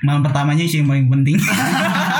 malam 0.00 0.24
pertamanya 0.24 0.64
sih 0.64 0.80
yang 0.80 0.88
paling 0.88 1.08
penting 1.08 1.36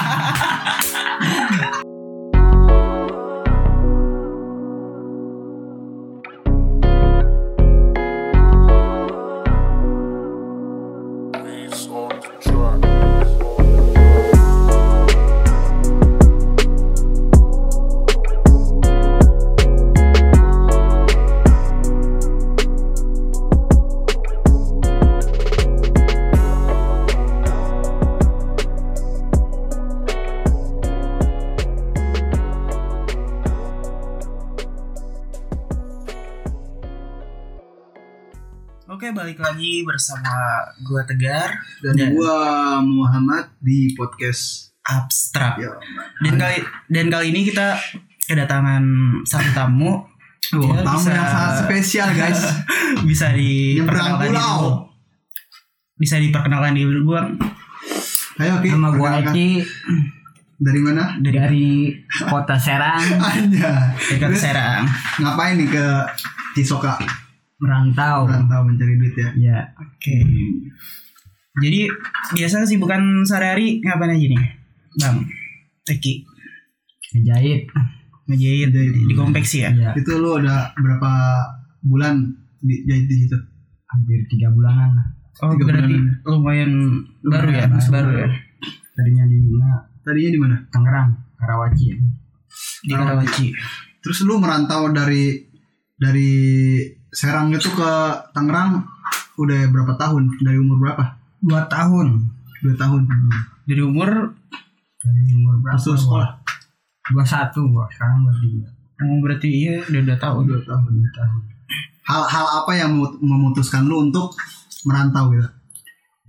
gua 40.91 41.07
Tegar 41.07 41.55
dan 41.81 41.95
gua 42.11 42.37
Muhammad 42.83 43.55
di 43.63 43.95
podcast 43.95 44.75
abstrak 44.83 45.63
ya 45.63 45.71
dan 46.27 46.35
kali 46.35 46.57
dan 46.91 47.07
kali 47.07 47.31
ini 47.31 47.47
kita 47.47 47.79
kedatangan 48.27 48.83
satu 49.23 49.51
tamu. 49.55 50.03
Oh, 50.51 50.75
tamu 50.75 50.99
bisa- 50.99 51.15
yang 51.15 51.29
sangat 51.31 51.55
spesial 51.63 52.09
guys. 52.11 52.43
Bisa 53.07 53.31
diperkenalkan 53.31 54.35
dulu. 54.35 54.91
Bisa 55.95 56.19
diperkenalkan 56.19 56.75
dulu 56.75 57.15
bang. 57.15 57.39
Ayo 58.43 58.59
Ki 58.59 58.69
Nama 58.75 58.89
gue 58.91 58.99
perkenalkan. 58.99 59.31
Eki. 59.31 59.51
Dari 60.59 60.81
mana? 60.83 61.05
Dari 61.23 61.95
kota 62.27 62.59
Serang. 62.59 62.99
Anja 63.23 63.95
dari 63.95 64.19
Kota 64.19 64.35
Terus 64.35 64.43
Serang. 64.43 64.83
ngapain 65.23 65.55
nih 65.55 65.69
ke 65.71 65.87
Cisoka 66.53 66.99
merantau. 67.61 68.25
merantau 68.25 68.61
mencari 68.65 68.95
duit 68.97 69.15
ya 69.15 69.29
Ya, 69.37 69.59
oke 69.75 70.17
jadi 71.57 71.91
biasa 72.33 72.65
sih 72.65 72.77
bukan 72.77 73.21
sehari-hari 73.23 73.81
ngapain 73.81 74.11
aja 74.11 74.27
nih 74.27 74.43
bang 74.97 75.17
Teki 75.83 76.15
ngejahit. 77.13 77.67
ngejahit 78.25 78.69
di, 78.71 78.81
di 79.05 79.15
konveksi 79.15 79.59
ya 79.61 79.71
Ya, 79.71 79.91
itu 79.93 80.13
lu 80.15 80.37
udah 80.37 80.73
berapa 80.75 81.11
bulan 81.83 82.23
di 82.59 82.85
jahit 82.85 83.05
di 83.05 83.17
situ 83.21 83.37
hampir 83.87 84.23
tiga 84.27 84.49
bulanan 84.49 84.95
lah. 84.95 85.07
oh 85.41 85.53
Tiga 85.53 85.65
berarti 85.67 85.91
bulanan. 85.91 86.17
lumayan 86.25 86.71
baru 87.21 87.49
ya 87.51 87.65
Baru. 87.65 87.75
masih 87.75 87.91
baru 87.91 88.11
ya 88.17 88.29
Tadinya 88.93 89.25
di 89.25 89.37
mana? 89.43 89.77
tadinya 90.01 90.31
di 90.31 90.39
mana 90.39 90.57
Tangerang, 90.67 91.09
Karawaci. 91.35 91.87
di 92.81 92.89
Karawaci 92.89 93.47
terus 94.01 94.19
lu 94.23 94.39
merantau 94.39 94.89
dari 94.91 95.37
dari 95.95 96.31
Serang 97.11 97.51
itu 97.51 97.67
ke 97.75 97.91
Tangerang 98.31 98.87
udah 99.35 99.61
berapa 99.75 99.99
tahun? 99.99 100.31
Dari 100.39 100.59
umur 100.63 100.79
berapa? 100.79 101.19
Dua 101.43 101.67
tahun. 101.67 102.31
dua 102.63 102.75
tahun. 102.79 103.03
Dari 103.67 103.83
umur? 103.83 104.11
Dari 105.03 105.33
umur 105.35 105.55
berapa? 105.59 105.75
masuk 105.75 105.99
sekolah. 105.99 106.31
Dua 107.11 107.25
satu 107.27 107.67
gua. 107.67 107.91
Sekarang 107.91 108.23
dua 108.23 108.35
tiga. 108.39 108.69
oh, 109.01 109.19
berarti 109.25 109.49
iya 109.49 109.81
udah 109.81 110.01
udah 110.07 110.19
tahu 110.21 110.37
dua 110.47 110.61
tahun. 110.63 110.91
Dua 110.93 111.11
tahun. 111.17 111.41
hal-hal 112.11 112.47
apa 112.63 112.73
yang 112.75 112.91
memu- 112.99 113.23
memutuskan 113.23 113.87
lu 113.87 114.11
untuk 114.11 114.35
merantau 114.83 115.31
gitu? 115.31 115.47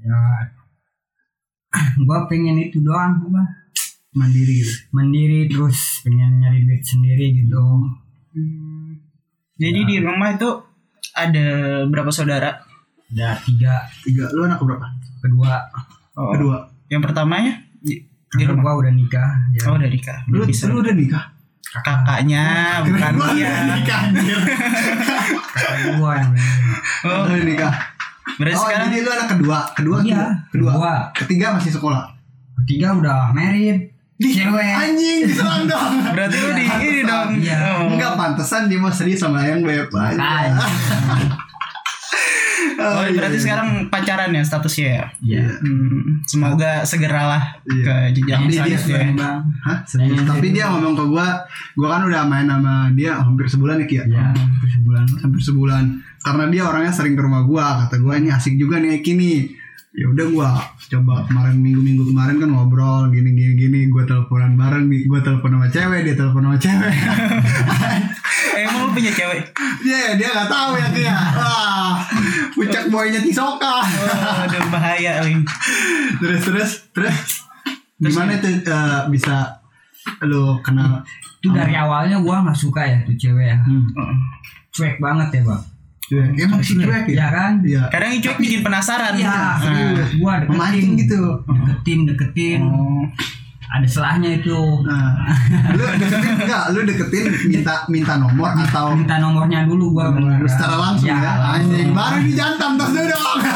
Ya, 0.02 0.18
gua 2.06 2.26
pengen 2.26 2.58
itu 2.58 2.82
doang, 2.82 3.22
gua 3.22 3.44
mandiri 4.18 4.66
gitu? 4.66 4.74
Mandiri 4.92 5.48
terus 5.48 6.04
pengen 6.04 6.42
nyari 6.42 6.68
duit 6.68 6.84
sendiri 6.84 7.32
gitu. 7.44 7.60
jadi 9.62 9.80
di 9.86 9.96
rumah 10.00 10.34
itu 10.34 10.71
ada 11.16 11.48
berapa 11.88 12.12
saudara? 12.12 12.64
Ada 13.12 13.36
tiga, 13.44 13.84
tiga. 14.04 14.32
Lu 14.32 14.48
anak 14.48 14.64
berapa? 14.64 14.88
Kedua. 15.20 15.54
oh, 16.16 16.32
kedua. 16.32 16.58
Yang 16.88 17.02
pertamanya? 17.08 17.54
Rumah. 18.32 18.64
gua 18.64 18.74
udah 18.80 18.92
nikah. 18.96 19.30
Ya. 19.52 19.68
oh 19.68 19.76
udah 19.76 19.90
nikah. 19.92 20.20
Lu, 20.32 20.48
bisa. 20.48 20.72
lu 20.72 20.80
udah 20.80 20.96
nikah? 20.96 21.24
Kakaknya 21.72 22.44
bukan 22.84 23.12
Gua 23.16 23.28
dia. 23.36 23.48
udah 23.48 23.76
nikah 23.80 24.00
anjir. 24.08 24.40
Kakak 25.52 25.76
gua 26.00 26.12
yang 26.16 26.32
oh. 27.08 27.22
Udah 27.28 27.44
nikah. 27.44 27.74
Berarti 28.40 28.56
oh 28.56 28.64
sekarang? 28.64 28.88
jadi 28.88 28.98
lu 29.04 29.10
anak 29.12 29.28
kedua. 29.36 29.58
Kedua 29.76 29.98
Iya, 30.04 30.24
kedua. 30.48 30.72
Kedua. 30.72 30.94
ketiga 31.12 31.46
masih 31.60 31.72
sekolah? 31.76 32.04
Ketiga 32.64 32.96
udah 32.96 33.36
married. 33.36 33.91
Cewek. 34.30 34.72
anjing 34.78 35.20
diserang 35.26 35.66
dong 35.66 35.94
berarti 36.14 36.38
lu 36.38 36.50
di 36.54 36.66
ini 36.68 37.02
dong 37.02 37.30
Iya. 37.38 37.58
oh. 37.80 37.90
Enggak 37.96 38.14
pantesan 38.14 38.70
dia 38.70 38.78
mau 38.78 38.92
serius 38.92 39.20
sama 39.20 39.42
yang 39.42 39.66
beb 39.66 39.90
Makanya. 39.90 40.62
Oh, 42.82 43.06
iya, 43.06 43.14
berarti 43.14 43.38
iya. 43.38 43.44
sekarang 43.46 43.70
pacaran 43.94 44.34
ya 44.34 44.42
statusnya 44.42 44.88
ya? 44.90 45.06
Iya. 45.22 45.46
Hmm, 45.62 46.18
semoga 46.26 46.82
segeralah 46.82 47.62
Iya. 47.70 47.84
ke 47.86 47.94
jenjang 48.18 48.42
Tapi 48.42 48.54
dia 48.58 48.78
bang. 49.14 49.42
Hah? 49.62 49.78
Serius? 49.86 50.26
Tapi 50.26 50.48
dia 50.50 50.66
ngomong 50.70 50.98
ke 50.98 51.06
gua, 51.06 51.28
gua 51.78 51.88
kan 51.94 52.02
udah 52.10 52.26
main 52.26 52.50
sama 52.50 52.90
dia 52.98 53.22
hampir 53.22 53.46
sebulan 53.46 53.82
ya 53.82 53.86
Ki 53.86 53.96
ya. 54.02 54.06
Ya, 54.10 54.26
hampir 54.34 54.70
sebulan. 54.72 55.06
Hampir 55.22 55.42
sebulan. 55.42 55.84
Karena 56.22 56.44
dia 56.50 56.64
orangnya 56.66 56.94
sering 56.94 57.14
ke 57.14 57.22
rumah 57.22 57.46
gua, 57.46 57.86
kata 57.86 58.02
gua 58.02 58.18
ini 58.18 58.34
asik 58.34 58.58
juga 58.58 58.82
nih 58.82 58.98
Eki 58.98 59.12
nih. 59.14 59.38
Ya 59.92 60.08
udah 60.08 60.26
gua 60.32 60.50
coba 60.88 61.28
kemarin 61.28 61.60
minggu-minggu 61.60 62.16
kemarin 62.16 62.40
kan 62.40 62.48
ngobrol 62.48 63.12
gini 63.12 63.36
gini 63.36 63.54
gini 63.60 63.80
gua 63.92 64.08
teleponan 64.08 64.56
bareng 64.56 64.88
nih 64.88 65.04
gua 65.04 65.20
telepon 65.20 65.52
sama 65.52 65.68
cewek 65.68 66.00
dia 66.08 66.16
telepon 66.16 66.48
sama 66.48 66.58
cewek 66.58 66.96
Eh, 68.52 68.68
emang 68.68 68.88
lu 68.88 68.92
punya 68.92 69.12
cewek? 69.12 69.52
dia 69.84 70.16
dia 70.20 70.28
nggak 70.32 70.48
tahu 70.48 70.72
ya 70.80 70.88
Ki 70.92 71.04
ya 71.04 71.16
wah 71.36 71.96
puncak 72.56 72.88
boynya 72.88 73.20
Tisoka 73.20 73.80
Oh, 73.84 74.44
aduh 74.48 74.64
bahaya 74.72 75.24
terus 76.20 76.40
terus 76.44 76.72
terus 76.92 77.18
gimana 78.00 78.40
itu 78.40 78.48
eh, 78.64 79.02
bisa 79.12 79.60
lu 80.24 80.56
kenal 80.64 81.04
Itu 81.44 81.52
dari 81.52 81.76
awalnya 81.76 82.16
gua 82.24 82.48
nggak 82.48 82.56
suka 82.56 82.86
ya 82.86 82.98
tuh 83.04 83.16
cewek 83.18 83.44
ya. 83.50 83.58
hmm. 83.60 83.92
Cuek 84.72 85.04
banget 85.04 85.36
ya 85.36 85.42
bang. 85.44 85.62
Cuek 86.12 86.36
emang 86.36 86.60
sih 86.60 86.76
cuek 86.76 87.08
ya 87.08 87.16
Iya 87.16 87.28
kan? 87.32 87.54
iya 87.64 87.84
Kadang 87.88 88.20
cuek 88.20 88.38
bikin 88.38 88.60
penasaran. 88.60 89.16
Iya. 89.16 89.32
Nah. 89.32 89.56
Gua 90.20 90.34
deketin 90.44 90.52
Memancing 90.52 90.92
gitu. 91.00 91.22
Deketin, 91.48 92.00
deketin. 92.04 92.62
Oh. 92.68 93.08
Ada 93.72 93.88
selahnya 93.88 94.36
itu. 94.36 94.60
Nah, 94.84 95.16
lu 95.72 95.84
deketin 95.96 96.36
enggak? 96.38 96.64
Lu 96.76 96.80
deketin 96.84 97.26
minta 97.48 97.88
minta 97.88 98.20
nomor 98.20 98.52
atau 98.60 98.92
Minta 98.94 99.16
nomornya 99.16 99.64
dulu 99.64 99.96
gua. 99.96 100.12
Lu 100.12 100.44
secara 100.44 100.76
langsung 100.76 101.08
ya? 101.08 101.16
langsung. 101.40 101.72
Anjing, 101.72 101.90
baru 101.96 102.18
dijantam 102.20 102.72
tas 102.76 102.92
dulu 102.92 103.08
dong. 103.08 103.38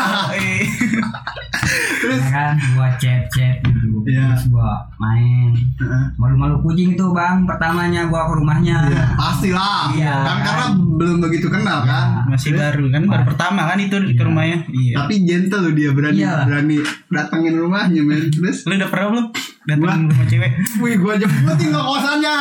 Terus 1.99 2.21
Ya 2.21 2.29
kan, 2.29 2.53
gua 2.77 2.87
chat 2.95 3.25
chat 3.27 3.57
gitu. 3.59 4.05
Iya. 4.05 4.37
Terus 4.37 4.53
gua 4.53 4.85
main. 4.95 5.51
Heeh. 5.51 6.03
Malu-malu 6.15 6.61
kucing 6.61 6.93
tuh 6.93 7.11
bang. 7.11 7.43
Pertamanya 7.43 8.05
gua 8.05 8.29
ke 8.29 8.33
rumahnya. 8.37 8.77
Iya, 8.87 9.03
pastilah. 9.17 9.89
Iya. 9.91 10.15
Kan 10.21 10.37
karena 10.45 10.65
belum 10.95 11.17
begitu 11.19 11.47
kenal 11.49 11.83
kan. 11.83 12.23
masih 12.29 12.55
baru 12.55 12.87
kan 12.87 13.03
baru 13.03 13.23
pertama 13.25 13.67
kan 13.67 13.77
itu 13.81 13.97
ke 14.13 14.23
rumahnya. 14.23 14.63
Iya. 14.69 14.95
Tapi 15.01 15.13
gentle 15.25 15.59
lu 15.59 15.71
dia 15.73 15.89
berani 15.91 16.21
Iya. 16.21 16.45
berani 16.45 16.77
datengin 17.09 17.55
rumahnya 17.57 17.99
men. 17.99 18.29
Terus 18.29 18.63
Lu 18.63 18.77
udah 18.77 18.87
pernah 18.87 19.07
belum 19.11 19.27
datang 19.65 20.05
ke 20.05 20.13
rumah 20.13 20.25
cewek? 20.25 20.51
Wih, 20.77 20.95
gua 20.97 21.13
jemputin 21.15 21.69
ke 21.69 21.81
kosannya. 21.81 22.35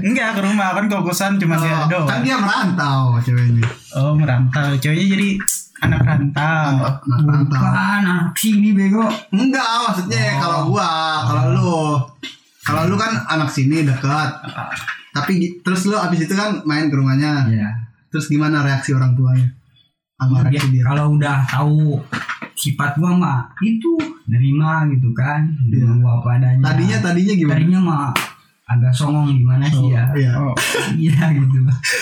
Enggak 0.00 0.28
ke 0.32 0.40
rumah 0.40 0.68
kan 0.72 0.84
ke 0.86 0.96
kosan 1.00 1.32
cuma 1.36 1.54
dia 1.56 1.74
Oh, 1.76 1.86
doang. 1.88 2.06
kan 2.06 2.18
dia 2.20 2.36
merantau 2.36 3.18
ceweknya. 3.20 3.66
Oh 3.92 4.12
merantau. 4.12 4.70
Ceweknya 4.76 5.06
jadi 5.14 5.28
anak 5.82 6.00
rantau. 6.00 6.70
Nah, 7.04 7.18
merantau. 7.20 7.58
Bukan 7.58 7.74
anak 7.74 8.22
sini 8.34 8.70
bego. 8.70 9.04
Enggak, 9.30 9.66
maksudnya 9.84 10.38
kalau 10.38 10.70
gua, 10.70 10.88
kalau 11.24 11.44
lu 11.50 11.72
kalau 12.60 12.82
lu 12.86 12.96
kan 12.96 13.12
anak 13.28 13.48
sini 13.48 13.82
dekat. 13.82 14.30
Tapi 15.10 15.60
terus 15.60 15.84
lu 15.84 15.94
abis 15.94 16.24
itu 16.24 16.34
kan 16.34 16.62
main 16.64 16.86
ke 16.86 16.94
rumahnya. 16.94 17.46
Iya. 17.46 17.68
Terus 18.08 18.26
gimana 18.26 18.62
reaksi 18.62 18.90
orang 18.90 19.12
tuanya? 19.12 19.46
Sama 20.14 20.46
Ya, 20.46 20.54
reaksi 20.54 20.70
dia. 20.70 20.82
kalau 20.86 21.06
udah 21.12 21.38
tahu 21.44 21.98
sifat 22.54 22.94
gua 22.94 23.12
mah 23.12 23.38
itu 23.60 23.94
nerima 24.24 24.86
gitu 24.88 25.10
kan 25.10 25.44
Iya. 25.64 25.84
nerima 25.84 25.94
gua 25.98 26.12
apa 26.18 26.28
adanya 26.36 26.62
Tadinya 26.64 26.98
tadinya 27.00 27.34
gimana? 27.34 27.52
tadinya 27.54 27.80
mah 27.80 28.10
agak 28.64 28.90
songong 28.90 29.28
gimana 29.30 29.66
sih 29.66 29.86
ya 29.88 30.04
Iya. 30.10 30.30
Oh. 30.36 30.54
iya 31.04 31.24
gitu 31.30 31.58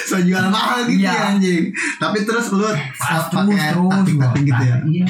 So 0.06 0.16
jual 0.18 0.46
mahal 0.46 0.86
gitu 0.86 1.02
Iya. 1.02 1.10
ya 1.10 1.22
anjing. 1.32 1.64
Tapi 1.96 2.18
terus 2.22 2.46
lu 2.50 2.62
pakai 2.62 3.18
terus 3.26 3.48
gua 3.74 3.90
taktik-taktik 3.90 4.42
gitu 4.44 4.62
ya. 4.62 4.76
iya 4.86 5.06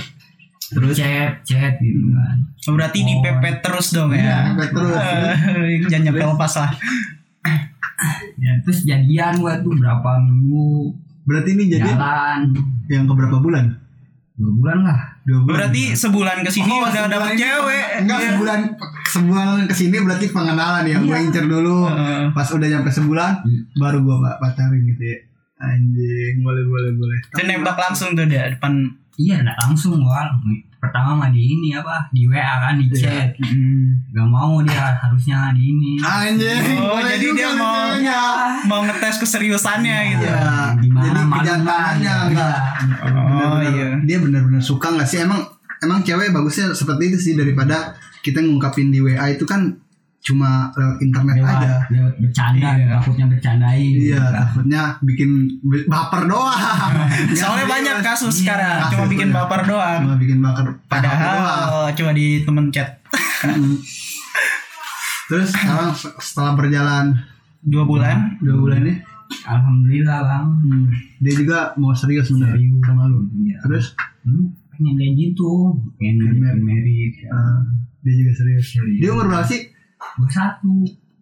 Terus 0.73 0.97
chat 0.97 1.33
chat 1.45 1.75
gitu 1.77 2.01
kan 2.09 2.37
Oh, 2.63 2.73
Berarti 2.73 2.99
dipepet 3.03 3.57
terus 3.61 3.91
dong 3.91 4.11
Iya, 4.11 4.23
ya. 4.23 4.39
pepet 4.55 4.71
terus. 4.73 4.97
Jangan 5.91 6.03
nyampe 6.07 6.23
lepas 6.25 6.53
lah. 6.57 6.71
ya 8.37 8.53
terus 8.61 8.83
jadian 8.83 9.39
gua 9.39 9.61
tuh 9.61 9.71
berapa 9.73 10.11
minggu 10.19 10.91
berarti 11.23 11.55
ini 11.55 11.65
jadi 11.71 11.87
jalan 11.87 12.51
yang 12.89 13.07
keberapa 13.07 13.39
bulan? 13.39 13.79
Dua 14.33 14.53
bulan 14.53 14.79
lah 14.83 15.01
Dua 15.23 15.39
bulan. 15.39 15.55
Berarti 15.55 15.83
sebulan 15.93 16.37
ke 16.43 16.51
sini 16.51 16.73
Oh, 16.73 16.83
udah 16.83 17.31
ini- 17.31 17.39
cewek. 17.39 17.87
Enggak 18.03 18.19
Iya. 18.19 18.29
sebulan 18.33 18.61
sebulan 19.05 19.47
ke 19.71 19.75
sini 19.77 19.97
berarti 20.03 20.27
pengenalan 20.29 20.83
ya. 20.83 20.97
Gue 20.99 21.15
Iya. 21.15 21.23
incer 21.23 21.45
dulu. 21.47 21.87
Heeh. 21.87 22.23
Pas 22.33 22.49
udah 22.49 22.67
nyampe 22.67 22.91
sebulan 22.91 23.33
baru 23.77 23.99
gue 24.03 24.17
pacarin 24.41 24.83
gitu 24.83 25.03
ya. 25.05 25.19
Anjing, 25.63 26.43
boleh 26.43 26.65
boleh 26.65 26.91
boleh. 26.93 27.19
Itu 27.23 27.43
nembak 27.45 27.79
langsung 27.79 28.13
tuh 28.13 28.27
dia 28.27 28.51
depan. 28.51 28.83
iya 29.15 29.39
nggak 29.39 29.59
langsung 29.61 30.01
gua 30.01 30.25
pertama 30.83 31.15
mah 31.15 31.31
di 31.31 31.39
ini 31.49 31.71
apa 31.71 32.11
di 32.11 32.27
WA 32.27 32.43
kan 32.59 32.75
di 32.75 32.91
chat 32.91 33.31
Hmm. 33.39 34.03
gak 34.11 34.27
mau 34.27 34.59
dia 34.61 34.91
harusnya 34.93 35.55
di 35.55 35.71
ini 35.71 35.95
Anjing. 35.97 36.75
Oh, 36.77 36.99
boleh 36.99 37.07
jadi 37.15 37.27
dia 37.31 37.49
mau- 37.55 37.95
ceweknya. 37.95 38.21
Mau 38.67 38.81
ngetes 38.83 39.23
keseriusannya 39.23 39.97
gitu. 40.11 40.27
Iya. 40.27 40.75
Gimana 40.77 41.07
Jadi 41.07 41.47
iya. 41.47 41.55
enggak. 42.27 42.59
Oh, 43.15 43.61
iya. 43.63 43.89
Dia 44.03 44.19
benar-benar 44.19 44.59
suka 44.59 44.91
nggak 44.91 45.07
sih 45.07 45.23
emang 45.23 45.47
emang 45.79 46.03
cewek 46.03 46.35
bagusnya 46.35 46.75
seperti 46.75 47.15
itu 47.15 47.19
sih 47.21 47.35
daripada 47.35 47.95
kita 48.21 48.43
ngungkapin 48.43 48.91
di 48.91 48.99
WA 48.99 49.31
itu 49.31 49.47
kan 49.47 49.79
cuma 50.23 50.51
lewat 50.73 50.97
internet 51.01 51.35
lewat, 51.37 51.57
aja. 51.59 51.75
lewat 51.89 52.15
bercanda 52.17 52.69
Iya. 52.73 52.87
takutnya 52.95 53.27
bercandain 53.27 53.83
Iya, 53.83 53.99
gitu 53.99 54.23
kan. 54.23 54.33
takutnya 54.39 54.83
bikin 55.03 55.31
baper 55.85 56.23
doang. 56.25 56.91
Soalnya 57.35 57.43
serius. 57.61 57.73
banyak 57.75 57.97
kasus 58.01 58.31
Iya, 58.33 58.41
sekarang 58.41 58.77
kasus 58.79 58.91
cuma 58.93 59.05
bikin 59.09 59.29
bener. 59.29 59.37
baper 59.41 59.61
doang. 59.65 60.01
Cuma 60.01 60.17
bikin 60.17 60.39
baper 60.39 60.65
doang. 60.65 60.79
Padahal 60.87 61.43
cuma 61.93 62.11
di 62.13 62.27
temen 62.41 62.65
chat. 62.69 62.89
Terus 65.25 65.49
sekarang 65.51 65.91
se- 65.93 66.15
setelah 66.21 66.53
berjalan 66.55 67.05
dua 67.61 67.83
bulan. 67.83 68.37
dua 68.39 68.57
bulan 68.59 68.79
ini, 68.81 68.95
alhamdulillah 69.45 70.19
bang 70.21 70.47
hmm, 70.61 70.87
dia 71.19 71.33
juga 71.35 71.59
mau 71.75 71.91
serius 71.93 72.29
bener 72.29 72.53
sama 72.81 73.09
lu. 73.09 73.27
Iya. 73.35 73.59
Terus 73.61 73.87
Hmm, 74.23 74.55
pengen 74.71 74.95
kayak 74.95 75.15
gitu 75.17 75.51
pengen 75.97 76.39
Pengen 76.39 76.63
merit 76.63 77.11
ya. 77.17 77.27
uh, 77.29 77.59
dia 78.01 78.15
juga 78.17 78.33
serius. 78.37 78.67
Serius. 78.69 78.99
Dia 79.01 79.11
umur 79.11 79.27
berapa 79.27 79.43
sih? 79.45 79.72
Gua 80.17 80.29
satu 80.29 80.73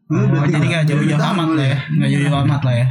Oh, 0.06 0.27
jadi 0.43 0.59
nggak 0.61 0.85
jauh-jauh 0.85 1.23
amat 1.23 1.49
lah 1.55 1.67
ya, 1.67 1.79
nggak 1.88 2.09
jauh-jauh 2.11 2.41
amat 2.43 2.61
lah 2.61 2.75
ya. 2.77 2.87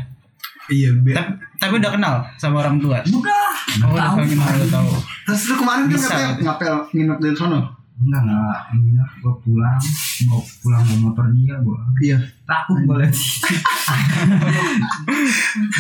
Iya, 0.70 0.90
be- 0.96 1.12
Tapi, 1.12 1.32
tapi 1.58 1.74
udah 1.76 1.92
kenal 1.92 2.16
sama 2.36 2.56
orang 2.62 2.78
tua. 2.78 3.02
udah 3.02 3.44
Oh, 3.82 3.92
udah 3.92 4.06
tahu 4.08 4.24
kenal, 4.24 4.48
udah 4.56 4.70
tahu. 4.72 4.90
Terus 5.26 5.42
lu 5.46 5.56
kemarin 5.58 5.84
kan 5.86 6.00
katanya 6.00 6.30
ngapel 6.40 6.74
nginep 6.90 7.18
dari 7.20 7.36
sono. 7.36 7.60
enggak 8.00 8.22
enggak 8.24 8.60
enggak 8.72 9.10
gua 9.20 9.34
pulang 9.38 9.76
mau 10.24 10.40
pulang 10.40 10.80
bawa 10.82 10.98
motor 11.04 11.26
dia 11.36 11.56
gua 11.60 11.76
Iya. 12.00 12.18
takut 12.46 12.80
gua 12.82 12.96
liat 12.96 13.12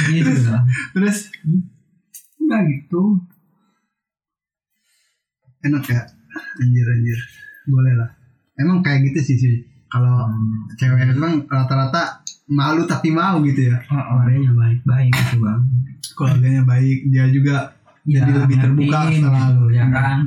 gitu 0.10 0.30
lah 0.44 0.62
Terus 0.94 1.18
enggak 2.36 2.62
gitu 2.68 3.02
enak 5.62 5.84
ya. 5.86 6.02
Anjir 6.58 6.88
anjir. 6.90 7.20
Boleh 7.66 7.94
lah. 7.94 8.10
Emang 8.56 8.80
kayak 8.80 9.08
gitu 9.08 9.20
sih 9.22 9.38
sih. 9.38 9.56
Kalau 9.90 10.30
cewek 10.78 11.10
itu 11.10 11.18
kan 11.18 11.34
rata-rata 11.50 12.22
malu 12.50 12.86
tapi 12.86 13.10
mau 13.10 13.42
gitu 13.42 13.74
ya. 13.74 13.78
orangnya 13.90 14.54
baik-baik 14.54 15.12
gitu 15.14 15.36
bang. 15.42 15.62
Keluarganya 16.14 16.64
baik, 16.64 17.10
dia 17.10 17.26
juga 17.30 17.74
Ya, 18.08 18.26
jadi 18.26 18.42
lebih 18.42 18.58
terbuka 18.58 19.00
gitu, 19.12 19.30
ya 19.70 19.86
kan? 19.92 20.26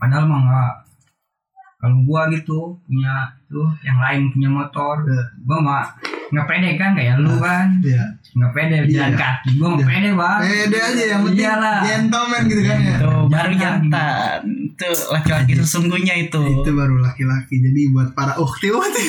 Padahal 0.00 0.24
mah 0.24 0.38
enggak 0.40 0.72
kalau 1.80 1.96
gua 2.04 2.28
gitu 2.28 2.76
punya 2.84 3.32
tuh 3.48 3.68
yang 3.80 3.96
lain 4.00 4.28
punya 4.32 4.48
motor 4.52 5.00
Iya. 5.04 5.20
gua 5.48 5.58
mah 5.64 5.84
nggak 6.30 6.46
pede 6.46 6.70
kan 6.74 6.90
kayak 6.94 7.14
lu 7.18 7.34
kan 7.36 7.66
Iya. 7.82 8.04
nggak 8.30 8.52
pede 8.52 8.76
Iya. 8.76 8.86
jalan 8.88 9.12
kaki 9.14 9.48
gua 9.54 9.68
nggak 9.68 9.82
Iya. 9.82 9.90
pede 9.90 10.10
bang 10.14 10.38
Pede 10.40 10.78
aja 10.80 11.04
yang 11.04 11.20
penting 11.22 11.42
Iyalah. 11.42 11.78
gentleman 11.82 12.42
gitu 12.46 12.62
kan 12.62 12.78
ya. 12.80 12.96
Tuh 12.98 13.22
baru 13.26 13.52
jantan. 13.52 14.38
Tuh 14.74 14.94
laki-laki 15.10 15.52
sesungguhnya 15.54 16.14
itu. 16.16 16.40
Itu 16.40 16.70
baru 16.72 16.96
laki-laki. 16.98 17.54
Jadi 17.60 17.80
buat 17.90 18.08
para 18.12 18.32
ukti 18.36 18.70
ukti 18.70 19.04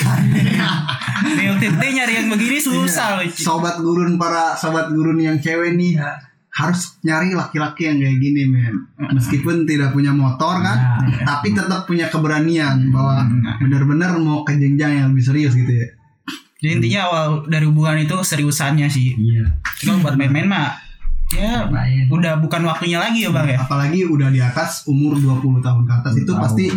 itu 1.61 1.85
nyari 1.93 2.13
yang 2.17 2.27
begini 2.27 2.57
susah 2.57 3.07
loh. 3.15 3.25
Sobat 3.29 3.77
gurun 3.79 4.17
para 4.17 4.53
sobat 4.53 4.89
gurun 4.89 5.17
yang 5.17 5.37
cewek 5.37 5.73
nih 5.73 5.95
Iya. 5.95 6.11
harus 6.51 6.99
nyari 6.99 7.31
laki-laki 7.31 7.87
yang 7.87 7.95
kayak 7.95 8.19
gini 8.19 8.43
men 8.43 8.75
meskipun 9.09 9.63
tidak 9.63 9.95
punya 9.95 10.11
motor 10.11 10.59
kan 10.59 10.75
Nah, 10.99 11.23
tapi 11.23 11.55
tetap 11.55 11.87
punya 11.87 12.11
keberanian 12.11 12.91
bahwa 12.91 13.23
benar-benar 13.57 14.19
mau 14.19 14.43
ke 14.43 14.59
jenjang 14.59 14.91
yang 14.93 15.07
lebih 15.11 15.23
serius 15.23 15.55
gitu 15.55 15.71
ya 15.71 15.87
Jadi 16.61 16.71
intinya 16.71 16.99
awal 17.03 17.25
dari 17.45 17.65
hubungan 17.65 17.97
itu 17.99 18.13
seriusannya 18.21 18.85
sih. 18.85 19.17
iya 19.17 19.49
Kalau 19.81 19.97
buat 19.99 20.13
main-main 20.13 20.45
mah 20.45 20.77
ya 21.31 21.63
Main. 21.65 22.05
udah 22.07 22.37
bukan 22.37 22.61
waktunya 22.61 22.99
lagi 22.99 23.23
ya 23.23 23.31
bang 23.31 23.47
ya. 23.49 23.57
apalagi 23.57 24.03
udah 24.03 24.27
di 24.27 24.37
atas 24.37 24.83
umur 24.83 25.15
20 25.15 25.57
tahun 25.59 25.81
ke 25.81 25.93
atas 25.95 26.13
itu 26.17 26.31
pasti 26.33 26.67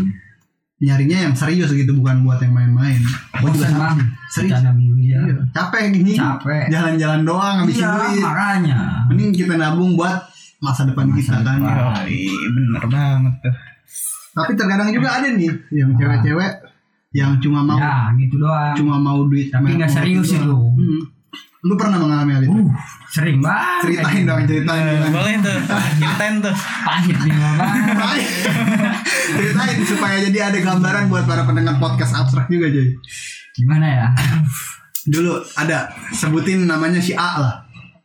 nyarinya 0.76 1.18
yang 1.22 1.34
serius 1.34 1.70
gitu 1.70 1.90
bukan 1.92 2.22
buat 2.22 2.38
yang 2.38 2.52
main-main 2.52 3.02
gue 3.34 3.50
juga 3.50 3.66
sama 3.66 3.98
serius 4.28 4.54
bercanda 4.54 4.70
mulu 4.72 5.00
ya 5.00 5.18
Iya. 5.20 5.34
capek 5.50 5.82
gini 5.90 6.12
capek 6.14 6.64
jalan-jalan 6.68 7.20
doang 7.24 7.56
habisin 7.60 7.82
iya 7.82 7.90
duit 7.98 8.22
makanya 8.22 8.76
mending 9.04 9.30
kita 9.32 9.54
nabung 9.54 9.92
buat 9.94 10.22
masa 10.60 10.82
depan 10.84 11.04
Masa 11.04 11.18
kita 11.18 11.36
kan 11.40 11.58
depan. 11.58 12.06
Oh, 12.06 12.46
bener 12.48 12.84
banget 12.86 13.34
tuh. 13.40 13.54
tapi 14.32 14.52
terkadang 14.54 14.88
juga 14.88 15.08
ada 15.12 15.28
nih 15.30 15.50
yang 15.72 15.90
cewek-cewek 15.92 16.52
yang 17.14 17.38
cuma 17.38 17.62
mau 17.62 17.78
ya 17.78 18.10
gitu 18.12 18.36
doang 18.36 18.74
cuma 18.74 18.98
mau 18.98 19.22
duit 19.24 19.48
Tapi 19.48 19.72
nggak 19.72 19.86
serius 19.88 20.28
itu 20.28 20.36
itu. 20.36 20.44
doang. 20.44 20.74
Hmm. 20.74 21.02
lu 21.62 21.74
pernah 21.74 21.96
mengalami 21.96 22.30
hal 22.32 22.42
itu 22.42 22.52
uh 22.52 22.74
sering 23.06 23.38
banget 23.38 23.94
ceritain 23.94 24.22
dong 24.24 24.42
ceritain 24.42 24.82
Eh, 24.82 24.90
gimana. 24.92 25.14
boleh 25.14 25.34
tuh 25.38 25.54
ceritain 25.94 26.34
tuh. 26.40 26.54
pahit 26.82 27.14
nih 27.16 27.30
bang 27.32 27.56
Ceritain. 29.30 29.78
supaya 29.84 30.16
jadi 30.20 30.38
ada 30.44 30.58
gambaran 30.60 31.06
buat 31.06 31.22
para 31.22 31.42
pendengar 31.42 31.78
podcast 31.78 32.10
abstrak 32.12 32.46
juga 32.48 32.66
cuy 32.68 32.90
gimana 33.52 33.86
ya 33.86 34.06
dulu 35.06 35.30
ada 35.54 35.94
sebutin 36.10 36.64
namanya 36.64 36.98
si 36.98 37.14
A 37.14 37.30
lah 37.38 37.54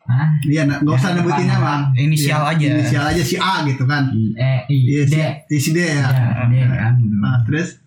Hah? 0.06 0.26
Iya, 0.42 0.66
nggak 0.66 0.90
usah 0.90 1.14
nebutin 1.14 1.46
nama. 1.46 1.86
Inisial 1.94 2.42
Iya, 2.42 2.50
aja. 2.50 2.66
Inisial 2.74 3.06
aja 3.06 3.22
si 3.22 3.38
A 3.38 3.62
gitu 3.62 3.86
kan. 3.86 4.10
I, 4.10 4.34
E, 4.34 4.54
I, 4.66 4.78
Iya, 4.90 5.02
D. 5.06 5.16
si, 5.54 5.58
si 5.60 5.70
D 5.70 5.86
ya. 5.86 6.02
Ya, 6.02 6.50
D 6.50 6.54
kan. 6.66 6.98
Nah, 6.98 7.46
terus 7.46 7.78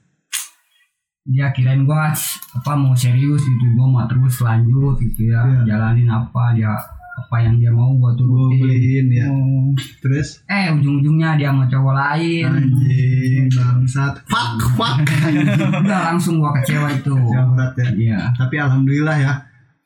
Dia 1.23 1.55
kirain 1.55 1.87
gua 1.87 2.11
apa 2.11 2.73
mau 2.75 2.93
serius 2.93 3.41
gitu, 3.41 3.65
gua 3.73 3.87
mau 3.87 4.03
terus 4.05 4.43
lanjut 4.43 4.99
gitu 4.99 5.31
ya, 5.31 5.39
Iya. 5.41 5.61
jalanin 5.69 6.11
apa 6.11 6.51
dia 6.53 6.75
apa 7.13 7.37
yang 7.39 7.55
dia 7.57 7.71
mau 7.71 7.93
gua 7.95 8.11
gue 8.11 8.25
turutin. 8.25 8.59
beliin 8.59 9.07
ya. 9.09 9.27
Oh. 9.29 9.71
Terus 10.01 10.43
Eh 10.45 10.67
ujung-ujungnya 10.73 11.37
dia 11.37 11.53
sama 11.53 11.69
cowok 11.69 11.95
lain. 11.95 12.47
anjing 12.51 13.47
bangsat. 13.49 14.15
Fuck, 14.27 14.59
fuck. 14.75 14.99
Udah 15.87 16.01
langsung 16.11 16.43
gua 16.43 16.51
kecewa 16.59 16.89
itu. 16.91 17.15
Kecewa 17.15 17.45
berat 17.55 17.73
ya. 17.77 17.89
Iya. 17.95 18.19
Tapi 18.35 18.55
alhamdulillah 18.59 19.17
ya 19.17 19.33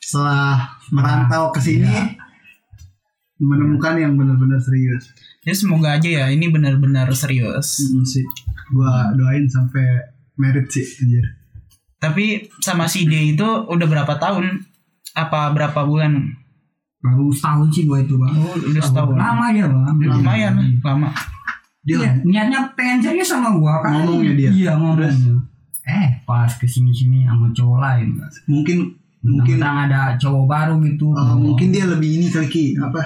setelah 0.00 0.70
merantau 0.88 1.50
ke 1.50 1.60
sini 1.60 1.84
Iya. 1.84 2.14
menemukan 3.37 4.00
yang 4.00 4.16
benar-benar 4.16 4.56
serius. 4.56 5.12
Jadi 5.44 5.52
semoga 5.54 5.92
aja 5.92 6.08
ya 6.08 6.25
ini 6.32 6.49
benar-benar 6.49 7.12
serius. 7.12 7.84
Mm, 7.84 8.00
sih. 8.02 8.25
Gua 8.72 9.12
doain 9.12 9.44
sampai 9.44 9.84
merit 10.36 10.66
sih 10.68 10.84
anjir. 11.02 11.24
Tapi 11.96 12.46
sama 12.60 12.86
si 12.86 13.08
D 13.08 13.34
itu 13.34 13.44
udah 13.44 13.86
berapa 13.88 14.14
tahun? 14.20 14.62
Apa 15.16 15.50
berapa 15.56 15.80
bulan? 15.88 16.12
Baru 17.00 17.32
setahun 17.32 17.72
sih 17.72 17.88
gua 17.88 18.04
itu 18.04 18.14
bang. 18.20 18.32
Oh, 18.36 18.56
udah 18.56 18.82
setahun. 18.84 19.16
Lama 19.16 19.46
ya 19.52 19.66
bang. 19.68 19.96
Lumayan 19.96 20.54
lama. 20.84 21.08
Dia 21.86 22.02
Iya, 22.02 22.10
niatnya 22.26 22.60
pengen 22.74 22.98
serius 22.98 23.30
sama 23.30 23.54
gua 23.56 23.78
kan. 23.80 23.94
Ngomongnya 24.04 24.32
dia. 24.34 24.50
Iya 24.50 24.72
ngomongnya. 24.76 25.38
Eh 25.86 26.08
pas 26.26 26.50
ke 26.50 26.66
sini-sini 26.66 27.24
sama 27.24 27.48
cowok 27.54 27.78
lain. 27.78 28.08
mungkin 28.50 28.90
mungkin 29.22 29.58
ada 29.62 30.14
cowok 30.18 30.44
baru 30.46 30.74
gitu. 30.86 31.10
uh, 31.14 31.34
mungkin 31.34 31.70
dia 31.74 31.86
lebih 31.86 32.22
ini 32.22 32.26
kali 32.30 32.46
Ki, 32.46 32.64
apa? 32.78 33.02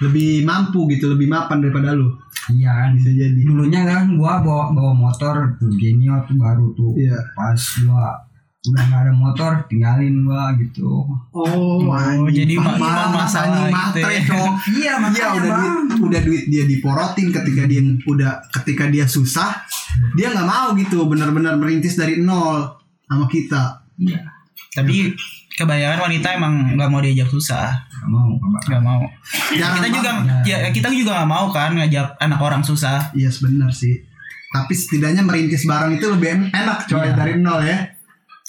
Lebih 0.00 0.42
mampu 0.42 0.88
gitu, 0.88 1.12
lebih 1.12 1.28
mapan 1.28 1.60
daripada 1.60 1.92
lu. 1.92 2.16
Iya 2.48 2.72
kan. 2.72 2.88
Bisa 2.96 3.10
jadi. 3.12 3.40
Dulunya 3.44 3.84
kan 3.84 4.16
gua 4.16 4.40
bawa 4.40 4.72
bawa 4.72 4.92
motor 4.92 5.54
tuh 5.56 5.70
Genio 5.76 6.16
tuh 6.24 6.36
baru 6.36 6.72
tuh. 6.72 6.96
Iya. 6.96 7.20
Pas 7.32 7.60
gua 7.84 8.16
udah 8.60 8.82
nggak 8.92 9.02
ada 9.08 9.12
motor 9.12 9.50
tinggalin 9.68 10.24
gua 10.24 10.52
gitu. 10.56 11.04
Oh, 11.32 11.88
anjing. 11.92 12.44
jadi 12.44 12.54
ma- 12.60 12.76
Malas, 12.76 13.08
masalah 13.08 13.48
anjing, 13.48 13.72
gitu 13.72 13.76
matre, 13.76 14.12
ya. 14.12 14.22
Cok. 14.24 14.52
Iya 14.68 14.92
Iya 15.10 15.26
udah 15.32 15.50
duit 15.50 15.72
udah 16.00 16.20
duit 16.20 16.44
dia 16.48 16.64
diporotin 16.64 17.28
ketika 17.30 17.62
dia 17.64 17.80
udah 18.04 18.32
ketika 18.52 18.84
dia 18.88 19.04
susah 19.04 19.64
dia 20.12 20.28
nggak 20.28 20.44
mau 20.44 20.72
gitu 20.76 21.04
benar-benar 21.04 21.56
merintis 21.56 21.96
dari 21.96 22.20
nol 22.20 22.68
sama 23.04 23.24
kita 23.26 23.80
Iya. 23.96 24.20
Tapi 24.70 25.12
kebanyakan 25.60 26.00
wanita 26.00 26.28
emang 26.32 26.52
nggak 26.72 26.88
mau 26.88 26.98
diajak 26.98 27.28
susah, 27.28 27.68
Gak 27.76 28.08
mau 28.08 28.32
nggak 28.62 28.80
mau. 28.80 29.04
Jangan 29.52 29.76
kita 29.76 29.88
juga 29.92 30.10
ya 30.42 30.56
kita 30.70 30.88
juga 30.90 31.12
nggak 31.14 31.28
mau 31.28 31.46
kan 31.48 31.72
ngajak 31.74 32.16
anak 32.18 32.38
orang 32.38 32.60
susah. 32.60 33.12
iya 33.12 33.28
benar 33.34 33.68
sih 33.70 34.08
tapi 34.48 34.72
setidaknya 34.72 35.22
merintis 35.22 35.62
barang 35.62 35.94
itu 35.94 36.06
lebih 36.08 36.28
en- 36.28 36.50
enak 36.50 36.82
coy 36.84 36.98
Iya. 37.00 37.14
dari 37.14 37.38
nol 37.38 37.60
ya 37.62 37.78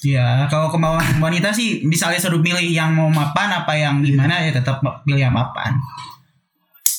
Ya 0.02 0.28
kalau 0.48 0.66
kemauan 0.68 0.98
wanita 1.16 1.54
sih 1.54 1.86
misalnya 1.86 2.18
suruh 2.18 2.42
pilih 2.42 2.58
yang 2.66 2.90
mau 2.92 3.06
mapan 3.08 3.54
apa 3.54 3.70
yang 3.72 4.02
gimana 4.02 4.34
ya 4.40 4.50
tetap 4.52 4.82
pilih 5.06 5.22
yang 5.22 5.30
mapan. 5.32 5.78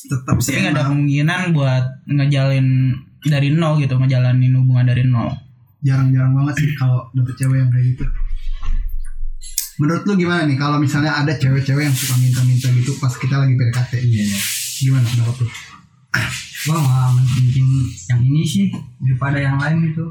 tetap 0.04 0.34
Tapi 0.34 0.38
sih 0.40 0.54
nggak 0.56 0.70
ada 0.72 0.86
kemungkinan 0.86 1.50
buat 1.50 1.84
ngejalin 2.06 2.94
dari 3.24 3.50
nol 3.50 3.74
gitu, 3.76 3.94
ngejalanin 3.96 4.54
hubungan 4.54 4.86
dari 4.86 5.02
nol. 5.02 5.30
jarang-jarang 5.80 6.30
banget 6.32 6.54
sih 6.56 6.70
kalau 6.72 7.10
dapet 7.10 7.34
cewek 7.34 7.58
yang 7.58 7.66
kayak 7.68 7.86
gitu 7.88 8.04
menurut 9.82 10.02
lu 10.04 10.14
gimana 10.14 10.46
nih? 10.46 10.54
Kalau 10.54 10.78
misalnya 10.78 11.12
ada 11.12 11.34
cewek-cewek 11.34 11.82
yang 11.82 11.92
suka 11.92 12.14
minta-minta 12.16 12.70
gitu 12.70 12.94
pas 12.96 13.10
kita 13.12 13.34
lagi 13.36 13.52
PDKT. 13.52 13.92
Iya 13.98 14.22
iya. 14.24 14.40
Gimana 14.80 15.02
pendapat 15.04 15.36
lu? 15.42 15.48
Gua 16.62 16.78
malah 16.78 17.10
mentingin 17.12 17.66
yang 18.06 18.20
ini 18.22 18.42
sih 18.44 18.70
daripada 18.96 19.34
yang 19.36 19.58
lain 19.58 19.90
gitu. 19.90 20.06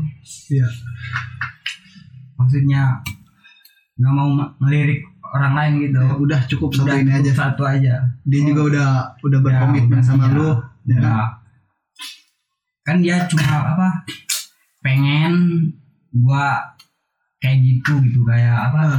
Iya. 0.52 0.68
Maksudnya 2.36 3.00
nggak 3.96 4.12
mau 4.12 4.30
ma- 4.30 4.52
melirik 4.60 5.00
orang 5.24 5.54
lain 5.54 5.74
gitu. 5.82 5.96
Ya, 5.98 6.12
udah 6.14 6.40
cukup 6.46 6.70
satu 6.74 6.84
udah 6.84 6.96
ini 6.98 7.08
cukup 7.08 7.24
aja. 7.24 7.32
satu 7.38 7.64
aja. 7.64 7.94
Dia 8.22 8.42
juga 8.44 8.62
udah 8.68 8.90
udah 9.22 9.40
Ya, 9.40 9.46
berkomitmen 9.46 9.96
udah, 9.96 10.06
sama 10.06 10.26
iya. 10.28 10.36
lu. 10.36 10.50
Ya? 10.84 11.00
Ya. 11.00 11.18
kan 12.82 12.98
dia 12.98 13.30
cuma 13.30 13.46
apa 13.72 13.88
pengen 14.82 15.34
gua 16.12 16.58
kayak 17.38 17.62
gitu 17.62 18.02
gitu 18.02 18.26
kayak 18.26 18.58
apa 18.58 18.98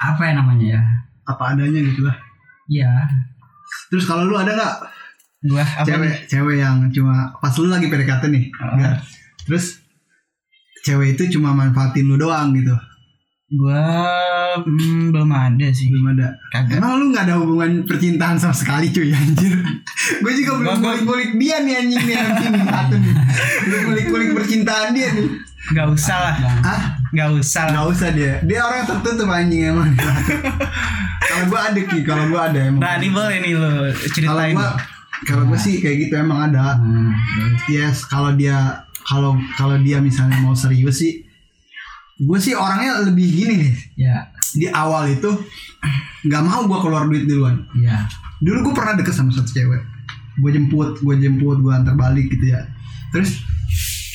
apa 0.00 0.22
ya 0.22 0.32
namanya 0.34 0.66
ya? 0.70 0.82
Apa 1.24 1.52
adanya 1.52 1.80
gitu 1.82 2.02
lah. 2.02 2.16
Iya. 2.66 2.90
Terus 3.88 4.04
kalau 4.04 4.24
lu 4.24 4.34
ada 4.34 4.50
nggak? 4.50 4.74
Gua 5.40 5.62
apa 5.62 5.82
nih? 5.82 5.86
cewek 5.86 6.14
cewek 6.26 6.56
yang 6.58 6.76
cuma 6.88 7.30
pas 7.34 7.54
lu 7.54 7.66
lagi 7.66 7.86
PDKT 7.86 8.26
nih 8.26 8.44
ya. 8.74 8.98
terus 9.46 9.78
cewek 10.80 11.14
itu 11.14 11.38
cuma 11.38 11.52
manfaatin 11.52 12.04
lu 12.04 12.16
doang 12.16 12.50
gitu? 12.52 12.74
Gua 13.48 13.80
hmm, 14.60 15.08
belum 15.08 15.30
ada 15.30 15.66
sih. 15.68 15.88
belum 15.88 16.12
ada. 16.12 16.34
Kagak. 16.50 16.78
Emang 16.78 16.98
lu 16.98 17.08
gak 17.08 17.24
ada 17.24 17.38
hubungan 17.38 17.80
percintaan 17.82 18.36
sama 18.36 18.52
sekali 18.52 18.90
cuy 18.90 19.08
anjir? 19.08 19.56
Gue 20.22 20.32
juga 20.34 20.52
belum 20.56 20.64
Gua- 20.64 20.76
gua- 20.76 20.84
kulik-kulik 20.92 21.30
dia 21.36 21.56
nih 21.60 21.74
anjing 21.78 22.02
nih 22.02 22.16
anjing 22.16 22.50
nih 22.52 22.64
satu 22.64 22.94
nih 23.00 23.12
Belum 23.64 23.80
kulik-kulik 23.86 24.28
percintaan 24.34 24.88
dia 24.90 25.08
nih 25.12 25.26
Gak 25.68 25.88
usah 25.90 26.16
lah. 26.16 26.34
Ah 26.64 26.80
Gak 27.10 27.28
usah 27.34 27.68
lah. 27.68 27.72
gak 27.82 27.86
usah 27.92 28.08
dia. 28.14 28.34
Dia 28.46 28.60
orang 28.64 28.86
tertutup 28.86 29.28
anjing 29.28 29.68
emang. 29.68 29.90
Kalau 31.20 31.44
gue 31.46 31.60
ada 31.60 31.80
ki. 31.82 31.98
Kalau 32.06 32.24
gue 32.26 32.40
ada 32.40 32.58
emang. 32.70 32.80
Nah, 32.80 32.96
ini 32.96 33.08
boleh 33.10 33.36
nih 33.42 33.52
lo 33.58 33.68
Kalau 33.92 34.10
ceritain. 34.14 34.54
gue 34.56 34.70
kalau 35.26 35.42
gue 35.50 35.58
sih 35.58 35.82
kayak 35.82 36.08
gitu 36.08 36.14
emang 36.14 36.52
ada. 36.52 36.78
Hmm, 36.78 37.10
Yes 37.66 38.06
kalau 38.06 38.32
dia 38.32 38.86
Kalau 39.02 39.34
kalau 39.58 39.76
dia 39.82 39.98
misalnya 39.98 40.38
mau 40.38 40.54
serius 40.54 41.02
sih 41.02 41.26
Gue 42.18 42.38
sih 42.38 42.54
orangnya 42.54 43.02
lebih 43.06 43.26
gini 43.26 43.54
nih 43.62 43.74
ya. 43.98 44.30
Di 44.54 44.66
awal 44.70 45.10
itu 45.12 45.30
nggak 46.22 46.42
mau 46.42 46.66
gue 46.66 46.78
keluar 46.82 47.06
duit 47.06 47.26
duluan. 47.26 47.62
Ya. 47.78 48.06
Dulu 48.38 48.70
gue 48.70 48.74
pernah 48.74 48.94
deket 48.94 49.14
sama 49.14 49.30
satu 49.30 49.50
cewek. 49.50 49.82
Gue 50.38 50.50
jemput 50.50 50.98
gue 50.98 51.14
jemput 51.18 51.62
gue 51.62 51.70
antar 51.70 51.94
balik 51.94 52.30
gitu 52.30 52.54
ya. 52.54 52.66
Terus 53.10 53.42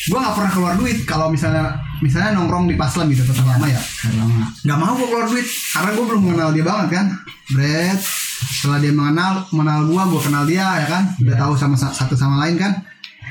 gue 0.03 0.17
nggak 0.17 0.35
pernah 0.35 0.51
keluar 0.51 0.73
duit 0.75 0.97
kalau 1.03 1.27
misalnya 1.27 1.73
misalnya 1.97 2.35
nongkrong 2.35 2.65
di 2.65 2.75
paslam 2.75 3.07
gitu 3.07 3.23
tetap 3.23 3.45
lama 3.45 3.63
ya. 3.63 3.79
Nggak 4.61 4.77
mau 4.77 4.93
gue 4.93 5.07
keluar 5.07 5.25
duit 5.25 5.45
karena 5.45 5.89
gue 5.91 6.05
belum 6.05 6.21
mengenal 6.21 6.49
dia 6.51 6.63
banget 6.63 6.87
kan. 6.91 7.05
Brett 7.49 7.99
setelah 8.43 8.79
dia 8.79 8.91
mengenal 8.91 9.47
mengenal 9.49 9.79
gue 9.85 10.01
gue 10.09 10.21
kenal 10.21 10.43
dia 10.43 10.65
ya 10.77 10.87
kan. 10.87 11.03
Udah 11.17 11.35
tahu 11.37 11.53
sama 11.55 11.75
sa- 11.75 11.91
satu 11.91 12.13
sama 12.13 12.41
lain 12.41 12.55
kan. 12.57 12.73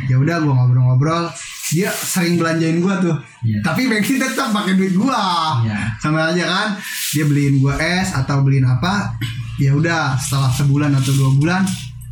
Ya 0.05 0.17
udah 0.17 0.41
gue 0.41 0.49
ngobrol-ngobrol. 0.49 1.29
Dia 1.69 1.89
sering 1.89 2.37
belanjain 2.37 2.79
gue 2.79 2.95
tuh. 3.01 3.17
Iya. 3.43 3.59
tapi 3.61 3.85
Becky 3.87 4.17
tetap 4.17 4.49
pakai 4.51 4.73
duit 4.73 4.93
gue 4.93 5.21
Iya. 5.63 5.99
sama 5.99 6.31
aja 6.31 6.45
kan 6.47 6.69
dia 7.11 7.25
beliin 7.25 7.59
gue 7.59 7.75
es 7.75 8.13
atau 8.13 8.39
beliin 8.41 8.63
apa 8.63 9.19
ya 9.57 9.75
udah 9.75 10.15
setelah 10.15 10.47
sebulan 10.49 10.95
atau 10.95 11.11
dua 11.13 11.31
bulan 11.33 11.63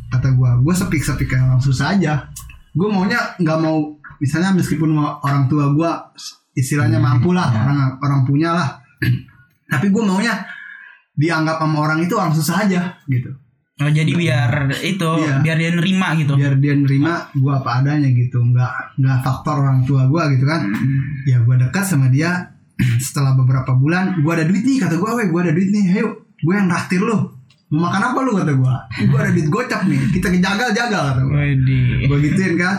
kata 0.09 0.27
gue 0.29 0.49
gue 0.59 0.73
sepik 0.75 0.99
sepik 0.99 1.29
kayak 1.29 1.47
orang 1.47 1.57
susah 1.57 1.95
aja. 1.95 2.27
Gue 2.69 2.87
maunya 2.87 3.15
nggak 3.37 3.57
mau 3.59 3.95
misalnya 4.21 4.53
meskipun 4.53 4.93
orang 4.95 5.49
tua 5.49 5.73
gue 5.73 5.91
istilahnya 6.53 7.01
mampu 7.01 7.33
lah 7.33 7.49
Iya. 7.49 7.59
orang 7.65 7.79
orang 7.97 8.21
punya 8.21 8.49
lah. 8.53 8.69
Tapi 9.65 9.89
gue 9.89 10.03
maunya 10.03 10.45
dianggap 11.11 11.57
sama 11.57 11.77
orang 11.81 11.99
itu 12.03 12.13
orang 12.13 12.31
susah 12.31 12.63
aja 12.63 12.95
gitu. 13.09 13.33
Oh, 13.81 13.89
jadi 13.89 14.13
biar 14.13 14.69
itu, 14.85 15.09
Iya. 15.25 15.41
biar 15.41 15.57
dia 15.57 15.71
nerima 15.73 16.13
gitu. 16.13 16.37
biar 16.37 16.53
dia 16.61 16.77
nerima 16.77 17.25
gue 17.33 17.49
apa 17.49 17.81
adanya 17.81 18.13
gitu 18.13 18.37
nggak 18.37 19.01
nggak 19.01 19.17
faktor 19.25 19.65
orang 19.65 19.81
tua 19.83 20.05
gue 20.05 20.37
gitu 20.37 20.45
kan. 20.45 20.69
Ya 21.25 21.41
gue 21.41 21.55
dekat 21.57 21.83
sama 21.83 22.13
dia 22.13 22.53
setelah 23.05 23.33
beberapa 23.33 23.73
bulan 23.73 24.21
gue 24.21 24.31
ada 24.31 24.45
duit 24.45 24.61
nih 24.61 24.77
kata 24.79 25.01
gue 25.01 25.09
weh 25.17 25.27
gue 25.27 25.41
ada 25.41 25.51
duit 25.51 25.69
nih 25.71 25.97
ayo 25.97 26.13
gue 26.37 26.53
yang 26.53 26.69
raktir 26.69 27.01
lu. 27.01 27.17
Mau 27.71 27.87
makan 27.87 28.03
apa 28.03 28.19
lu? 28.21 28.31
kata 28.35 28.51
gue 28.53 28.75
gue 29.07 29.17
ada 29.17 29.31
duit 29.31 29.47
gocap 29.47 29.81
nih 29.87 29.97
kita 30.11 30.27
kejagal 30.29 30.69
jagal 30.75 31.01
kata 31.09 31.21
gue 31.23 31.41
gue 32.05 32.17
gituin 32.21 32.53
kan 32.59 32.75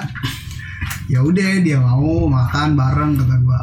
ya 1.11 1.21
udah 1.23 1.49
dia 1.63 1.79
mau 1.81 2.27
makan 2.29 2.75
bareng 2.79 3.19
kata 3.19 3.37
gue 3.43 3.61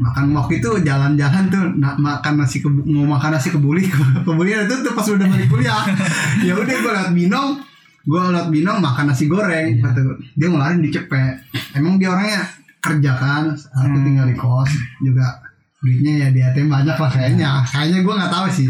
makan 0.00 0.32
waktu 0.32 0.58
itu 0.62 0.70
jalan-jalan 0.82 1.44
tuh 1.52 1.64
na- 1.76 1.98
makan 1.98 2.40
nasi 2.40 2.64
kebu 2.64 2.80
mau 2.88 3.18
makan 3.18 3.36
nasi 3.36 3.52
kebuli 3.52 3.84
kebuli 4.26 4.50
ada 4.56 4.72
tuh 4.72 4.92
pas 4.96 5.04
udah 5.04 5.26
balik 5.28 5.48
kuliah. 5.52 5.84
Ya 6.48 6.56
udah 6.56 6.74
gue 6.74 6.92
liat 6.92 7.10
binong 7.12 7.60
gue 8.02 8.18
liat 8.18 8.48
binong 8.50 8.78
makan 8.82 9.12
nasi 9.12 9.30
goreng 9.30 9.78
kata 9.78 10.00
gua. 10.02 10.16
dia 10.34 10.46
ngeluarin 10.50 10.80
di 10.82 10.90
cepet 10.90 11.38
emang 11.78 12.00
dia 12.02 12.10
orangnya 12.10 12.42
kerja 12.82 13.12
kan 13.14 13.44
aku 13.54 13.96
tinggal 14.02 14.26
di 14.26 14.34
kos 14.34 14.72
juga 14.98 15.38
duitnya 15.82 16.12
ya 16.26 16.28
di 16.30 16.40
ATM 16.42 16.70
banyak 16.70 16.94
lah 16.94 17.10
kayaknya. 17.10 17.48
Kayaknya 17.66 17.98
gue 18.06 18.14
nggak 18.14 18.32
tahu 18.32 18.46
sih. 18.54 18.68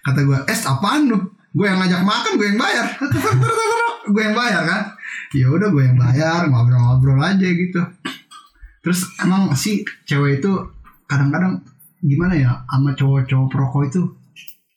Kata 0.00 0.20
gue 0.24 0.38
es 0.48 0.64
apaan 0.64 1.12
lu? 1.12 1.20
Gue 1.52 1.68
yang 1.68 1.76
ngajak 1.78 2.00
makan 2.02 2.32
gue 2.40 2.46
yang 2.50 2.58
bayar. 2.58 2.86
Gue 4.04 4.20
yang 4.20 4.36
bayar 4.36 4.68
kan 4.68 4.93
ya 5.34 5.50
udah 5.50 5.68
gue 5.74 5.82
yang 5.82 5.98
bayar 5.98 6.46
ngobrol-ngobrol 6.46 7.18
aja 7.18 7.48
gitu 7.50 7.82
terus 8.84 9.08
emang 9.18 9.50
sih 9.58 9.82
cewek 10.06 10.38
itu 10.38 10.52
kadang-kadang 11.10 11.58
gimana 12.04 12.34
ya 12.36 12.52
sama 12.68 12.92
cowok-cowok 12.94 13.48
perokok 13.50 13.82
itu 13.88 14.02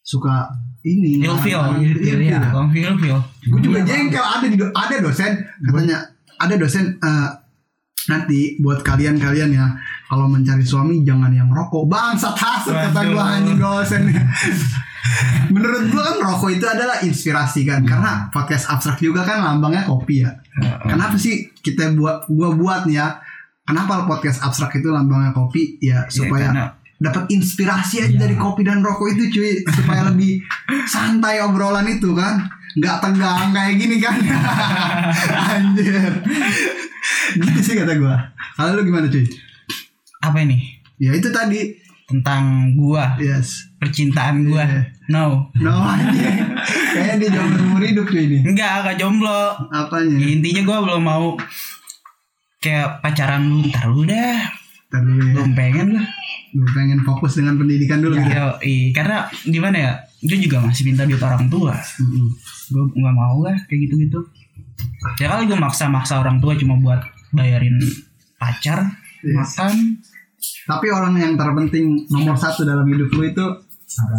suka 0.02 0.48
ini 0.88 1.20
Ilfil. 1.20 1.60
ilfil 1.84 2.20
ya. 2.24 2.40
ya. 2.40 2.52
Bang 2.56 2.72
Phil, 2.72 2.96
Phil. 2.96 3.20
gue 3.52 3.60
juga 3.60 3.80
jengkel 3.84 4.24
ada 4.24 4.46
di 4.48 4.56
ada 4.56 4.96
dosen 5.04 5.32
katanya 5.68 5.98
ada 6.40 6.56
dosen 6.56 6.96
eh, 6.96 7.30
nanti 8.08 8.56
buat 8.64 8.80
kalian-kalian 8.88 9.52
ya 9.52 9.68
kalau 10.08 10.32
mencari 10.32 10.64
suami 10.64 11.04
jangan 11.04 11.28
yang 11.36 11.52
rokok 11.52 11.92
bangsat 11.92 12.36
hasut 12.40 12.72
kata 12.72 13.02
gue 13.04 13.20
anjing 13.20 13.60
dosen 13.60 14.08
menurut 15.54 15.88
gue 15.88 16.02
kan 16.02 16.18
rokok 16.20 16.50
itu 16.52 16.66
adalah 16.68 17.00
inspirasi 17.00 17.64
kan 17.64 17.86
karena 17.88 18.28
podcast 18.34 18.68
abstrak 18.68 19.00
juga 19.00 19.24
kan 19.24 19.40
lambangnya 19.40 19.88
kopi 19.88 20.26
ya. 20.26 20.32
Kenapa 20.84 21.16
sih 21.16 21.54
kita 21.62 21.94
buat 21.94 22.28
gua 22.28 22.54
buat 22.58 22.82
nih 22.90 22.98
ya 23.00 23.22
kenapa 23.64 24.08
podcast 24.10 24.44
abstrak 24.44 24.76
itu 24.80 24.90
lambangnya 24.90 25.32
kopi? 25.32 25.78
Ya 25.80 26.08
supaya 26.10 26.52
karena- 26.52 26.74
dapat 26.98 27.30
inspirasi 27.30 28.02
aja 28.10 28.18
dari 28.18 28.34
kopi 28.34 28.66
dan 28.66 28.82
rokok 28.82 29.14
itu 29.14 29.24
cuy. 29.32 29.54
Supaya 29.70 30.10
lebih 30.10 30.42
santai 30.94 31.40
obrolan 31.46 31.88
itu 31.88 32.12
kan. 32.18 32.42
Nggak 32.78 32.98
tegang 33.02 33.50
kayak 33.54 33.74
gini 33.80 33.98
kan. 34.02 34.18
Anjir. 35.56 36.14
Gitu 37.38 37.60
sih 37.64 37.74
kata 37.78 37.96
gua. 37.98 38.18
Kalau 38.58 38.78
lu 38.78 38.86
gimana 38.86 39.08
cuy? 39.08 39.26
Apa 40.22 40.42
ini? 40.44 40.78
ya 40.98 41.14
itu 41.14 41.30
tadi 41.30 41.78
Tentang 42.08 42.72
gua, 42.80 43.20
yes 43.20 43.68
percintaan 43.78 44.48
gua. 44.48 44.64
Iya. 44.64 44.82
No. 45.12 45.52
no 45.60 45.76
kayaknya 46.96 47.16
dia 47.20 47.30
jauh 47.36 47.52
umur 47.68 47.84
hidup 47.84 48.08
cuy 48.08 48.24
ini 48.28 48.40
Enggak, 48.48 48.72
agak 48.84 48.96
jomblo. 49.00 49.56
apanya 49.70 50.16
Intinya 50.16 50.62
gua 50.64 50.78
belum 50.88 51.04
mau 51.04 51.36
kayak 52.58 53.04
pacaran 53.04 53.44
lu 53.48 53.60
ntar 53.70 53.86
lu 53.92 54.04
dah. 54.04 54.40
Ntar 54.90 55.02
dulu 55.04 55.20
ya 55.20 55.34
Belum 55.36 55.52
pengen 55.54 55.88
lah. 56.00 56.06
Gue 56.48 56.70
pengen 56.74 57.00
fokus 57.04 57.38
dengan 57.38 57.60
pendidikan 57.60 58.00
dulu 58.00 58.18
gitu. 58.18 58.32
Yo, 58.34 58.48
karena 58.96 59.28
gimana 59.44 59.78
ya? 59.78 59.92
Dia 60.24 60.38
juga 60.40 60.58
masih 60.64 60.84
minta 60.88 61.04
duit 61.06 61.22
orang 61.22 61.52
tua. 61.52 61.76
Mm-mm. 61.76 62.28
Gue 62.72 62.84
nggak 62.98 63.16
mau 63.16 63.38
lah 63.46 63.58
kayak 63.68 63.80
gitu-gitu. 63.86 64.20
Ya 65.22 65.28
kali 65.30 65.46
gue 65.46 65.60
maksa-maksa 65.60 66.18
orang 66.18 66.40
tua 66.40 66.56
cuma 66.56 66.80
buat 66.80 67.04
bayarin 67.36 67.78
pacar, 68.40 68.96
Yes. 69.22 69.34
makan. 69.36 69.74
Tapi 70.38 70.88
orang 70.92 71.16
yang 71.16 71.34
terpenting 71.34 72.06
nomor 72.08 72.36
satu 72.36 72.62
dalam 72.62 72.86
hidup 72.86 73.10
lu 73.10 73.24
itu 73.26 73.46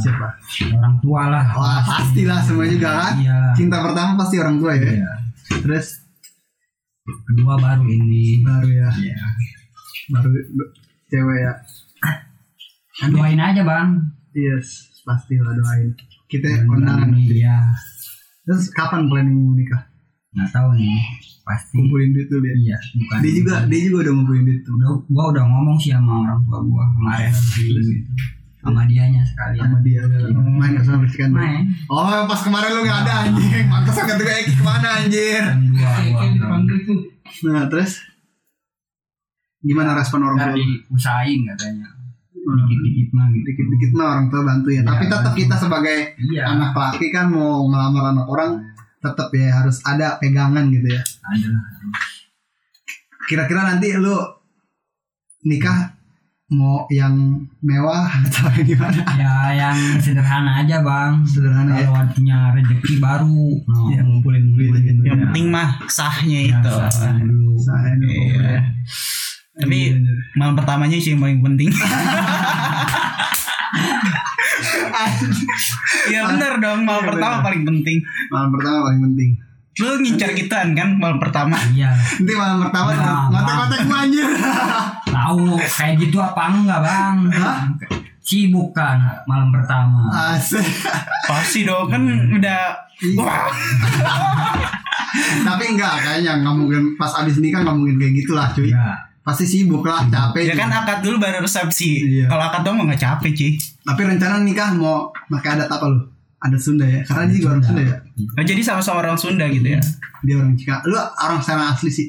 siapa? 0.00 0.32
orang 0.72 0.96
tua 0.98 1.28
lah 1.28 1.44
Wah 1.52 1.80
pastilah 1.80 2.40
semua 2.40 2.64
juga 2.64 2.90
kan. 2.90 3.14
Iya. 3.20 3.38
Cinta 3.54 3.78
pertama 3.80 4.16
pasti 4.16 4.40
orang 4.40 4.56
tua 4.56 4.72
ya. 4.74 4.90
Iya. 4.96 5.12
Terus 5.60 5.86
kedua 7.04 7.54
baru 7.56 7.84
ini 7.84 8.40
baru 8.40 8.68
ya, 8.68 8.88
Iya. 8.92 9.16
baru 10.10 10.28
cewek 11.06 11.38
ya. 11.38 11.52
doain 13.08 13.38
aja 13.38 13.62
bang 13.62 13.88
Yes, 14.32 15.00
pastilah 15.02 15.52
doain. 15.52 15.94
Kita 16.28 16.48
kondangan. 16.64 17.08
ini 17.10 17.40
ya 17.40 17.58
Terus 18.44 18.68
kapan 18.72 19.08
planning 19.08 19.36
mau 19.36 19.52
nikah? 19.52 19.82
Nggak 20.28 20.50
tahu 20.52 20.68
nih 20.76 21.00
pasti. 21.48 21.72
Kumpulin 21.80 22.12
duit 22.12 22.28
dulu 22.28 22.44
ya. 22.44 22.54
iya 22.60 22.76
bukan 22.76 23.16
Dia 23.24 23.32
juga 23.40 23.54
dia 23.64 23.80
juga 23.88 23.98
udah 24.04 24.12
ngumpulin 24.12 24.42
duit. 24.44 24.60
Tuh. 24.64 24.74
udah 24.76 24.90
gua 25.08 25.24
udah 25.32 25.44
ngomong 25.48 25.76
sih 25.80 25.90
sama 25.96 26.12
orang 26.24 26.40
tua 26.44 26.58
gua 26.60 26.84
kemarin 26.92 27.32
gitu. 27.56 27.80
Sama 28.58 28.82
dianya 28.84 29.22
sekalian. 29.24 29.62
Sama 29.64 29.78
dia 29.80 30.02
main 30.60 30.72
ke 30.76 30.82
sana 30.84 31.06
Cikande 31.08 31.38
main. 31.40 31.64
Oh 31.88 32.04
pas 32.28 32.40
kemarin 32.44 32.70
lu 32.76 32.80
nggak 32.84 33.00
ada 33.06 33.14
anjing. 33.24 33.66
Mantas 33.72 33.96
kata 33.96 34.20
gue 34.20 34.34
Eki 34.44 34.52
ke 34.60 34.64
mana 34.66 34.88
anjir. 35.00 35.44
Gua 37.40 37.50
nah 37.54 37.64
terus? 37.70 38.02
Gimana 39.64 39.96
respon 39.96 40.22
orang 40.22 40.38
tua 40.38 40.48
dari 40.52 40.66
usahain 40.92 41.40
katanya. 41.48 41.88
Dikit-dikit 42.48 43.08
mah 43.12 43.26
gitu. 43.32 43.44
Dikit-dikit 43.44 43.90
mah 43.96 44.06
orang 44.16 44.26
tua 44.28 44.42
bantu 44.46 44.68
ya. 44.72 44.82
Tapi 44.84 45.04
Iya, 45.04 45.12
tetap 45.12 45.32
kita 45.36 45.54
sebagai 45.58 45.98
iya. 46.28 46.42
anak 46.48 46.72
laki 46.72 47.08
kan 47.12 47.28
mau 47.28 47.66
ngelamar 47.68 48.04
anak 48.16 48.26
orang 48.28 48.50
tetap 48.98 49.28
ya 49.30 49.48
harus 49.54 49.78
ada 49.82 50.18
pegangan 50.18 50.66
gitu 50.68 50.88
ya 50.90 51.02
ada 51.02 51.48
kira-kira 53.26 53.60
nanti 53.64 53.94
lu 53.94 54.16
nikah 55.44 55.94
mau 56.48 56.88
yang 56.88 57.12
mewah 57.60 58.08
atau 58.24 58.48
yang 58.56 58.64
gimana 58.64 59.04
ya 59.20 59.34
yang 59.52 59.78
sederhana 60.00 60.64
aja 60.64 60.80
bang 60.80 61.20
sederhana 61.22 61.76
ya 61.76 61.84
kalau 61.86 62.00
artinya 62.08 62.38
rezeki 62.56 62.94
baru 62.98 63.44
no. 63.68 63.92
ya 63.92 64.00
ngumpulin 64.00 64.56
duit 64.56 64.72
aja 64.72 64.90
dulu. 64.96 65.04
Yang 65.04 65.18
penting 65.28 65.46
mah 65.52 65.68
sahnya 65.86 66.40
Ya, 66.48 66.56
itu. 66.56 66.72
sah 66.88 67.12
dulu 67.20 67.52
Saya 67.60 67.92
nih, 68.00 68.08
Iya. 68.08 68.16
pokoknya. 68.32 68.60
Tapi 69.58 69.78
Iya, 69.92 69.98
malam 70.40 70.54
pertamanya 70.56 70.96
sih 70.96 71.12
yang 71.12 71.20
paling 71.20 71.42
penting. 71.44 71.68
ya 76.08 76.20
bener 76.26 76.52
dong 76.58 76.80
malam 76.82 77.00
Iya, 77.00 77.08
pertama 77.08 77.34
bener. 77.34 77.44
paling 77.44 77.62
penting. 77.64 77.98
malam 78.28 78.48
pertama 78.50 78.78
paling 78.84 79.02
penting 79.04 79.30
Lu 79.78 79.94
ngincar 79.96 80.34
gituan 80.34 80.74
kan 80.74 80.88
malam 80.92 81.18
pertama. 81.18 81.54
iya 81.70 81.94
nanti 81.94 82.32
malam 82.32 82.58
pertama 82.60 82.90
Nah, 82.90 83.30
ngotek-ngotek 83.30 83.80
gua 83.84 83.98
anjir 84.02 84.26
tahu 85.06 85.42
kayak 85.56 85.94
gitu 85.98 86.18
apa 86.18 86.42
enggak 86.50 86.80
bang 86.80 87.16
Hah? 87.32 87.58
sibuk 88.20 88.68
kan 88.72 88.98
malam 89.24 89.48
pertama 89.48 90.10
asik 90.34 90.66
Pasti 91.24 91.62
dong 91.62 91.86
kan 91.86 92.02
udah 92.28 92.74
Iya. 92.98 93.14
wah. 93.14 93.46
tapi 95.40 95.64
enggak 95.70 95.94
kayaknya 95.98 96.32
nggak 96.36 96.50
mungkin 96.52 96.82
pas 96.94 97.14
abis 97.16 97.38
nikah 97.38 97.62
nggak 97.62 97.72
mungkin 97.72 97.94
kayak 97.96 98.14
gitulah 98.16 98.50
cuy 98.50 98.68
ya 98.68 98.98
pasti 99.28 99.44
sibuk 99.44 99.84
lah 99.84 100.08
capek 100.08 100.40
Ya 100.48 100.54
kan 100.56 100.72
akad 100.72 101.04
dulu 101.04 101.20
baru 101.20 101.44
resepsi. 101.44 101.90
Iya. 102.08 102.32
Kalau 102.32 102.44
akad 102.48 102.64
doang 102.64 102.80
mah 102.80 102.84
nggak 102.88 103.02
capek 103.04 103.30
cuy. 103.36 103.52
tapi 103.84 104.00
rencana 104.04 104.40
nikah 104.40 104.72
mau 104.72 105.12
pakai 105.28 105.60
adat 105.60 105.68
apa 105.68 105.84
lu? 105.84 106.00
Adat 106.40 106.56
Sunda 106.56 106.88
ya? 106.88 107.04
Karena 107.04 107.28
dia 107.28 107.36
juga 107.36 107.48
orang 107.52 107.64
Sunda. 107.68 107.82
Ya? 107.84 107.96
Nah, 108.32 108.44
jadi 108.48 108.60
sama-sama 108.64 108.96
orang 109.04 109.18
Sunda 109.20 109.44
gitu 109.48 109.68
ya. 109.68 109.80
dia 110.24 110.34
orang 110.40 110.56
Cika. 110.56 110.80
Lu 110.88 110.96
orang 110.96 111.40
sana 111.44 111.76
asli 111.76 111.92
sih? 111.92 112.08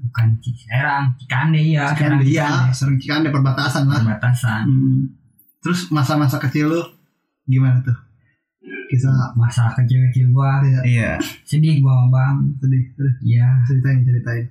Bukan 0.00 0.32
Serang 0.40 1.12
Cikande 1.20 1.60
ya 1.60 1.92
Cikande 1.92 2.24
Serang 2.24 2.32
iya 2.32 2.48
sering 2.72 2.96
Cikande 2.96 3.28
perbatasan 3.28 3.84
lah. 3.84 4.00
Perbatasan. 4.00 4.62
Hmm. 4.64 5.00
terus 5.60 5.92
masa-masa 5.92 6.40
kecil 6.40 6.72
lu 6.72 6.80
gimana 7.44 7.82
tuh? 7.84 7.92
Kisah. 8.88 9.36
Masa 9.36 9.68
kecil-kecil 9.76 10.32
gua. 10.32 10.58
Ya, 10.64 10.80
Iya. 10.82 11.10
sedih 11.44 11.78
gua 11.78 12.08
bang. 12.08 12.36
Sedih 12.58 12.82
terus? 12.96 13.14
Iya. 13.20 13.48
Ceritain 13.68 14.00
ceritain 14.02 14.44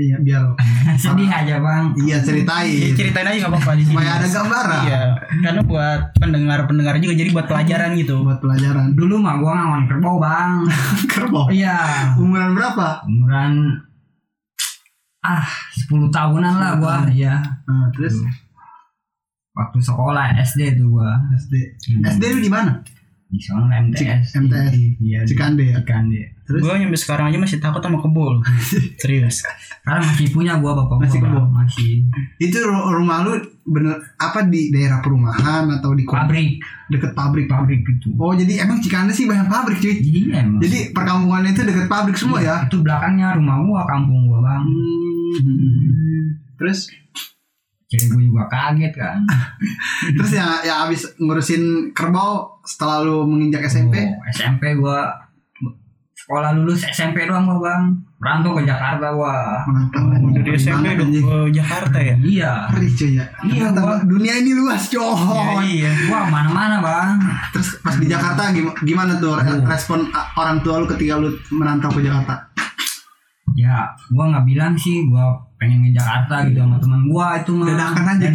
iya 0.00 0.16
biar 0.18 0.42
sedih 1.02 1.28
aja 1.28 1.60
bang. 1.60 1.84
Iya 1.94 2.08
Ya, 2.10 2.18
ceritain 2.24 2.92
ceritain 2.92 3.26
aja 3.28 3.36
nggak 3.38 3.52
apa-apa 3.52 3.72
di 3.76 3.84
sini. 3.84 3.94
supaya 3.94 4.10
ada 4.16 4.26
gambaran. 4.26 4.80
Iya, 4.82 5.02
karena 5.40 5.60
buat 5.62 6.00
pendengar-pendengar 6.16 6.94
juga 6.98 7.14
jadi 7.14 7.30
buat 7.30 7.46
pelajaran 7.46 7.90
gitu. 7.94 8.16
buat 8.24 8.40
pelajaran. 8.40 8.84
Dulu 8.92 9.14
mah 9.16 9.34
gua 9.36 9.52
ngawon 9.54 9.82
kerbau 9.86 10.16
bang. 10.16 10.52
Kerbau? 11.12 11.44
Iya. 11.48 11.76
Umuran 12.16 12.56
berapa? 12.56 13.04
Umuran 13.04 13.52
ah 15.20 15.44
10 15.76 16.08
tahunan 16.08 16.54
lah 16.56 16.72
gua. 16.80 16.96
Iya. 17.06 17.36
Nah, 17.68 17.92
terus? 17.92 18.16
Waktu 19.52 19.78
sekolah 19.78 20.32
SD 20.40 20.80
tuh 20.80 20.88
gua. 20.88 21.12
SD 21.36 21.54
SD 22.08 22.22
lu 22.30 22.40
di 22.40 22.48
mana? 22.48 22.80
Di 23.30 23.38
sana 23.38 23.78
MTS 23.78 24.34
MTS. 24.42 24.74
iya 24.98 25.22
di 25.22 25.30
Cikande 25.30 25.62
ya? 25.70 25.78
Cikande 25.78 26.22
terus? 26.50 26.60
Gue 26.60 26.74
nyampe 26.74 26.98
sekarang 26.98 27.30
aja 27.30 27.38
masih 27.38 27.56
takut 27.56 27.78
sama 27.78 27.98
kebul. 27.98 28.42
Serius. 29.02 29.46
karena 29.80 30.02
masih 30.02 30.28
punya 30.28 30.52
gua 30.56 30.76
bapak 30.76 30.92
gua 30.92 31.02
Masih 31.02 31.20
kebun? 31.20 31.46
masih. 31.48 31.92
Itu 32.36 32.58
ru- 32.60 32.90
rumah 32.92 33.22
lu 33.22 33.32
bener 33.62 33.96
apa 34.16 34.44
di 34.44 34.68
daerah 34.68 34.98
perumahan 34.98 35.70
atau 35.70 35.94
di 35.94 36.02
pabrik. 36.02 36.58
Deket 36.86 37.12
pabrik? 37.12 37.46
Pabrik 37.46 37.80
gitu 37.80 38.10
oh 38.14 38.34
jadi 38.34 38.60
emang 38.60 38.76
Cikande 38.76 39.10
sih 39.10 39.24
banyak 39.24 39.46
pabrik 39.46 39.78
cuy. 39.78 39.94
Iya 39.94 40.42
emang. 40.42 40.58
Jadi 40.58 40.90
perkampungan 40.90 41.46
itu 41.46 41.62
deket 41.62 41.86
pabrik 41.86 42.14
semua 42.14 42.38
ya? 42.38 42.60
itu 42.62 42.76
belakangnya 42.76 43.32
rumah 43.32 43.56
gua 43.62 43.82
kampung 43.84 44.26
gua 44.26 44.42
bang. 44.42 44.64
Hmm. 45.30 46.24
terus? 46.56 46.90
Cewek 47.86 48.06
gua 48.08 48.22
juga 48.22 48.44
kaget 48.46 48.92
kan. 48.94 49.18
Terus 50.14 50.30
ya 50.32 50.46
ya 50.62 50.86
abis 50.86 51.10
ngurusin 51.16 51.62
kerbau 51.90 52.62
setelah 52.62 53.02
lu 53.02 53.26
menginjak 53.26 53.66
SMP 53.66 53.98
Oh, 53.98 54.22
SMP 54.28 54.76
gua 54.76 55.10
sekolah 56.30 56.54
lulus 56.54 56.86
SMP 56.86 57.26
doang 57.26 57.42
gua 57.42 57.58
bang. 57.60 57.82
Merantau 58.16 58.54
ke 58.54 58.62
Jakarta 58.62 59.10
gua 59.10 59.58
Oh, 59.66 60.30
dari 60.30 60.54
SMP 60.54 60.94
ke 60.94 61.02
Jakarta 61.50 61.98
ya. 61.98 62.14
iya. 62.22 62.52
Cuy 62.70 63.18
ya 63.18 63.26
Iya, 63.42 63.66
gua. 63.72 63.98
dunia 64.04 64.38
ini 64.38 64.54
luas 64.54 64.86
Ya, 64.86 65.02
coy. 65.02 65.82
Iya. 65.82 65.90
gua 66.06 66.30
mana-mana 66.30 66.78
bang. 66.78 67.18
Terus 67.50 67.82
pas 67.82 67.98
di 67.98 68.06
Jakarta 68.06 68.54
gimana, 68.78 69.18
tuh 69.18 69.34
re- 69.34 69.50
Oh. 69.50 69.66
respon 69.66 70.06
orang 70.36 70.62
tua 70.62 70.78
lu 70.78 70.86
ketika 70.86 71.18
lu 71.18 71.32
merantau 71.50 71.90
ke 71.90 71.98
Jakarta? 72.00 72.46
Ya 73.52 73.90
gua 74.08 74.30
nggak 74.30 74.46
bilang 74.46 74.78
sih 74.78 75.02
gua 75.04 75.34
pengen 75.58 75.82
ke 75.82 75.90
Jakarta 75.92 76.46
gitu 76.46 76.62
sama 76.62 76.78
teman 76.78 77.02
gua 77.04 77.34
itu 77.36 77.50
mah 77.50 77.66
Dadakan 77.66 78.04
aja 78.06 78.22
gitu. 78.22 78.30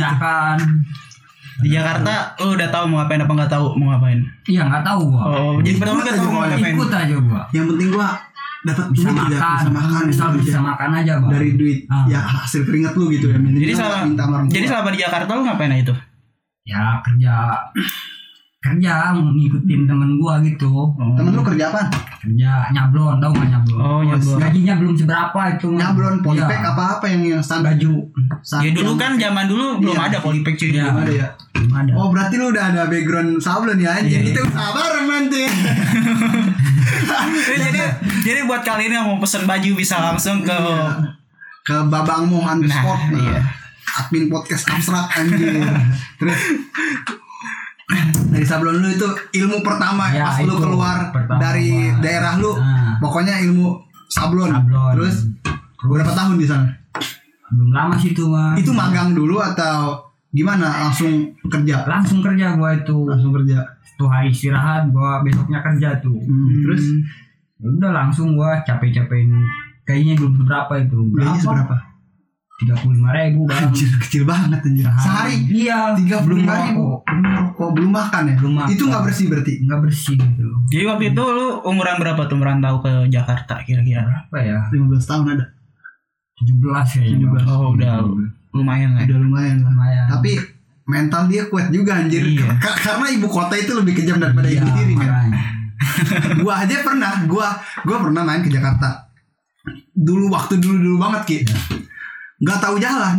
Di 1.55 1.69
Jakarta 1.69 2.13
lu 2.37 2.51
udah 2.51 2.67
tahu 2.67 2.83
mau 2.85 2.97
ngapain 2.99 3.21
apa 3.21 3.33
nggak 3.33 3.47
tahu 3.49 3.65
mau 3.75 3.87
ngapain. 3.89 4.19
iya 4.45 4.61
nggak 4.63 4.83
tahu 4.83 5.01
gua 5.07 5.23
Oh, 5.25 5.53
jadi 5.57 5.71
Ikut 5.71 5.79
pertama 5.79 5.99
nggak 6.01 6.15
tahu 6.15 6.27
mau 6.27 6.41
ngapain. 6.43 6.73
ikut 6.73 6.89
aja 6.91 7.15
gua 7.17 7.41
yang 7.49 7.65
penting 7.67 7.89
gua 7.89 8.07
dapat 8.65 8.85
bisa 8.89 9.05
duit 9.05 9.15
makan, 9.15 9.29
ya, 9.29 9.37
bisa 9.37 9.69
makan 9.69 10.03
bisa, 10.03 10.23
gitu 10.25 10.37
bisa 10.41 10.57
aja. 10.57 10.65
makan 10.65 10.89
aja 10.91 11.13
bang 11.17 11.31
dari 11.31 11.49
duit 11.53 11.79
Ah. 11.85 12.05
ya 12.05 12.19
hasil 12.19 12.61
keringat 12.63 12.93
lu 12.93 13.05
gitu 13.09 13.29
ya 13.29 13.37
Jadi 13.37 13.73
selama 13.73 13.97
jadi 14.47 14.65
selama 14.65 14.89
di 14.89 14.99
Jakarta 14.99 15.29
lu 15.31 15.41
ngapain 15.43 15.69
aja 15.69 15.83
itu? 15.85 15.95
ya 16.65 16.97
kerja 16.99 17.33
kerja 18.65 18.93
ngikutin 19.13 19.85
temen 19.85 20.17
gua 20.17 20.41
gitu. 20.41 20.89
Temen 20.97 21.29
lu 21.29 21.45
kerja 21.45 21.69
apa? 21.69 21.85
Kerja 22.17 22.65
nyablon 22.71 23.21
tau 23.21 23.29
nggak 23.29 23.49
nyablon? 23.53 23.77
Oh, 23.77 24.01
nyablon. 24.01 24.37
gajinya 24.41 24.73
belum 24.75 24.95
seberapa 24.95 25.39
itu. 25.53 25.69
Nyablon 25.69 26.15
polipek 26.19 26.57
Iya. 26.57 26.73
apa 26.73 26.83
apa 26.97 27.05
yang 27.05 27.21
yang 27.29 27.41
standar? 27.41 27.77
Baju. 27.77 27.93
Ya 28.59 28.69
dulu 28.71 28.91
kan 28.95 29.13
zaman 29.15 29.45
dulu 29.45 29.65
belum 29.79 29.93
Iya. 29.93 30.09
ada 30.09 30.17
polipek 30.19 30.53
cuy. 30.55 30.73
Iya. 30.73 30.89
belum 30.89 30.97
ada 30.99 31.13
ya? 31.13 31.27
Belum 31.53 31.71
ada. 31.71 31.91
Oh 31.93 32.07
berarti 32.09 32.33
lu 32.35 32.45
udah 32.49 32.63
ada 32.67 32.81
background 32.85 33.37
sablon 33.37 33.77
ya? 33.77 33.91
Anjing 33.95 34.19
Iya. 34.19 34.27
kita 34.33 34.39
usaha 34.43 34.69
bareng 34.71 35.07
nanti. 35.07 35.43
Jadi, 37.45 37.61
jadi 37.69 37.81
jadi 38.23 38.39
buat 38.43 38.61
kalian 38.61 38.91
yang 38.91 39.05
mau 39.05 39.17
pesen 39.17 39.45
baju 39.45 39.69
bisa 39.73 40.01
langsung 40.01 40.41
ke 40.41 40.57
ke 41.61 41.75
babangmu 41.85 42.41
underscore 42.41 43.09
Nah, 43.09 43.21
iya. 43.21 43.41
admin 43.95 44.25
podcast 44.27 44.65
abstrak 44.67 45.05
anjir 45.11 45.61
terus 46.19 46.39
dari 48.31 48.41
sablon 48.41 48.77
lu 48.77 48.89
itu 48.89 49.07
ilmu 49.35 49.61
pertama 49.61 50.09
Ya, 50.09 50.25
pas 50.27 50.41
lu 50.41 50.51
itu. 50.51 50.57
keluar 50.59 51.09
pertama. 51.09 51.37
dari 51.37 51.69
daerah 51.99 52.35
lu. 52.35 52.51
Nah. 52.51 52.97
pokoknya 52.97 53.37
ilmu 53.41 53.77
sablon, 54.07 54.49
Sablon. 54.49 54.93
terus 54.93 55.15
berapa 55.81 56.11
tahun 56.11 56.35
di 56.35 56.47
sana? 56.47 56.67
Belum 57.47 57.69
lama 57.69 57.93
sih 57.95 58.11
itu 58.11 58.25
mah 58.25 58.53
itu 58.55 58.71
magang 58.71 59.11
dulu 59.11 59.37
atau 59.37 60.01
gimana? 60.29 60.89
Langsung 60.89 61.29
kerja? 61.45 61.85
Langsung 61.85 62.19
kerja 62.19 62.53
gua 62.53 62.73
itu. 62.73 63.05
Langsung 63.05 63.31
kerja? 63.31 63.61
Tuh 63.95 64.09
hari 64.09 64.29
istirahat 64.29 64.89
gua 64.89 65.21
besoknya 65.21 65.61
kerja 65.61 65.97
tuh. 65.99 66.17
Hmm, 66.17 66.61
terus 66.61 66.83
Ya 67.55 67.71
udah 67.71 67.91
langsung 67.95 68.35
gua 68.35 68.59
capek-capekin 68.61 69.31
kayaknya 69.85 70.19
belum 70.19 70.43
berapa 70.43 70.73
itu 70.75 70.97
seberapa 71.39 71.75
tiga 72.55 72.75
puluh 72.79 72.95
lima 72.95 73.11
ribu 73.11 73.43
bang. 73.43 73.67
Anjir 73.67 73.91
kecil 73.99 74.23
banget 74.23 74.63
anjir. 74.63 74.87
Sehari. 74.95 75.35
Iya. 75.51 75.91
Tiga 75.99 76.23
puluh 76.23 76.39
belum 76.39 76.47
lima 76.47 76.55
ribu. 76.63 76.85
Belum 77.03 77.23
rokok 77.35 77.69
belum 77.75 77.91
makan 77.91 78.21
ya? 78.31 78.35
Belum 78.39 78.53
makan. 78.55 78.69
itu 78.71 78.83
nggak 78.87 79.03
bersih 79.03 79.25
berarti? 79.27 79.53
Nggak 79.63 79.79
bersih 79.83 80.15
gitu. 80.15 80.47
Jadi 80.71 80.83
waktu 80.87 81.03
itu 81.11 81.23
lu 81.25 81.47
umuran 81.67 81.97
berapa 81.99 82.21
tuh? 82.25 82.37
Merantau 82.39 82.75
ke 82.79 82.91
Jakarta 83.07 83.59
kira-kira? 83.61 84.07
apa 84.07 84.37
ya? 84.39 84.59
15 84.71 84.87
tahun 85.03 85.25
ada. 85.35 85.45
tujuh 86.35 86.55
belas 86.59 86.87
kayaknya 86.91 87.27
Bang. 87.31 87.47
Oh, 87.47 87.71
udah 87.71 88.03
lumayan 88.51 88.91
lah. 88.91 89.07
udah 89.07 89.19
lumayan 89.19 89.57
lah. 89.63 89.71
Lumayan. 89.71 90.05
Tapi 90.11 90.31
mental 90.83 91.31
dia 91.31 91.47
kuat 91.47 91.71
juga 91.71 91.95
anjir. 91.95 92.23
Iya. 92.23 92.59
Ka- 92.59 92.75
karena 92.75 93.07
ibu 93.11 93.27
kota 93.27 93.55
itu 93.55 93.71
lebih 93.71 93.95
kejam 93.95 94.19
daripada 94.19 94.47
Iya, 94.47 94.59
ibu 94.59 94.67
tiri 94.75 94.95
kan? 94.95 95.31
gua 96.43 96.63
aja 96.63 96.75
pernah 96.83 97.23
gua 97.27 97.55
gua 97.83 97.97
pernah 98.03 98.23
main 98.23 98.43
ke 98.43 98.51
Jakarta. 98.51 99.11
Dulu 99.91 100.27
waktu 100.27 100.59
dulu 100.59 100.75
dulu 100.75 100.97
banget 100.99 101.21
ki 101.23 101.37
nggak 102.37 102.59
tahu 102.59 102.75
jalan 102.77 103.17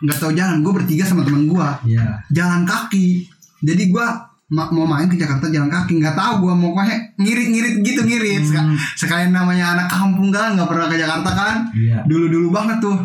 nggak 0.00 0.18
tahu 0.18 0.32
jalan 0.32 0.60
gua 0.60 0.72
bertiga 0.74 1.02
sama 1.02 1.22
teman 1.22 1.44
gua 1.44 1.78
iya 1.82 2.20
jalan 2.28 2.62
kaki 2.62 3.26
jadi 3.60 3.88
gua 3.88 4.06
ma- 4.48 4.68
mau 4.68 4.84
main 4.84 5.06
ke 5.06 5.16
Jakarta 5.16 5.48
jalan 5.48 5.68
kaki 5.68 5.96
nggak 5.96 6.12
tahu 6.12 6.32
gua 6.42 6.54
mau 6.54 6.74
kayak 6.74 7.16
ngirit-ngirit 7.16 7.74
gitu 7.80 8.00
ngirit 8.00 8.44
Hmm. 8.44 8.76
sekalian 8.94 9.30
namanya 9.30 9.74
anak 9.74 9.88
kampung 9.88 10.28
kan 10.28 10.52
nggak 10.52 10.66
pernah 10.66 10.86
ke 10.86 10.96
Jakarta 10.96 11.30
kan 11.30 11.56
iya 11.72 12.04
dulu 12.04 12.28
dulu 12.28 12.48
banget 12.50 12.78
tuh 12.78 12.96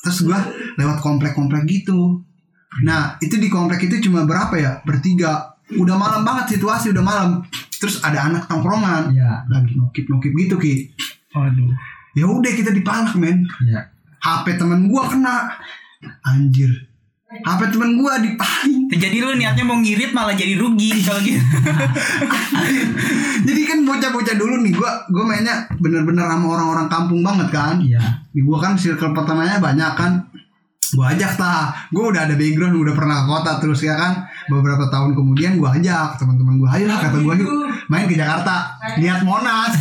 terus 0.00 0.18
gua 0.22 0.40
lewat 0.74 0.98
komplek-komplek 0.98 1.64
gitu 1.66 2.20
Nah 2.80 3.18
itu 3.18 3.34
di 3.34 3.50
komplek 3.50 3.82
itu 3.82 3.98
cuma 4.00 4.22
berapa 4.22 4.54
ya 4.54 4.78
bertiga. 4.80 5.42
Udah 5.72 5.98
malam 5.98 6.22
banget 6.22 6.54
situasi 6.54 6.94
udah 6.94 7.02
malam. 7.02 7.42
Terus 7.72 7.98
ada 7.98 8.30
anak 8.30 8.46
tongkrongan 8.46 9.10
Iya. 9.10 9.42
lagi 9.44 9.74
nokip 9.74 10.06
nokip 10.06 10.30
gitu 10.30 10.54
ki. 10.54 10.74
Waduh. 11.32 11.66
Ya 12.14 12.30
udah 12.30 12.46
kita 12.48 12.70
dipalak 12.70 13.10
men. 13.16 13.42
Iya. 13.60 13.90
HP 14.20 14.60
temen 14.60 14.92
gua 14.92 15.08
kena. 15.08 15.48
Anjir. 16.24 16.68
HP 17.30 17.60
temen 17.72 17.96
gua 17.96 18.20
dipaling. 18.20 18.90
Jadi 18.90 19.22
lu 19.22 19.32
niatnya 19.38 19.64
mau 19.64 19.78
ngirit 19.78 20.10
malah 20.10 20.34
jadi 20.34 20.58
rugi 20.58 20.98
kalau 21.00 21.22
gitu. 21.22 21.38
Jadi 23.46 23.60
kan 23.64 23.78
bocah-bocah 23.86 24.34
dulu 24.34 24.66
nih 24.66 24.74
gua 24.74 25.06
gua 25.08 25.24
mainnya 25.24 25.64
bener-bener 25.78 26.26
sama 26.26 26.46
orang-orang 26.58 26.86
kampung 26.90 27.22
banget 27.22 27.48
kan. 27.54 27.78
Iya. 27.78 28.02
Di 28.34 28.42
gua 28.42 28.58
kan 28.60 28.74
circle 28.74 29.14
pertamanya 29.14 29.62
banyak 29.62 29.92
kan. 29.94 30.12
Gua 30.90 31.14
ajak 31.14 31.38
tah. 31.38 31.70
Gua 31.94 32.10
udah 32.10 32.26
ada 32.26 32.34
background 32.34 32.74
udah 32.76 32.94
pernah 32.98 33.22
ke 33.22 33.26
kota 33.30 33.52
terus 33.62 33.80
ya 33.86 33.94
kan. 33.94 34.26
Beberapa 34.46 34.88
tahun 34.88 35.12
kemudian 35.12 35.56
gua 35.56 35.74
ajak 35.74 36.16
teman-teman 36.16 36.56
gua 36.56 36.68
ayo 36.72 36.86
lah 36.86 36.98
kata 36.98 37.20
gua 37.20 37.34
yuk 37.34 37.50
main 37.86 38.06
ke 38.06 38.14
Jakarta 38.14 38.72
lihat 38.96 39.20
Monas. 39.20 39.74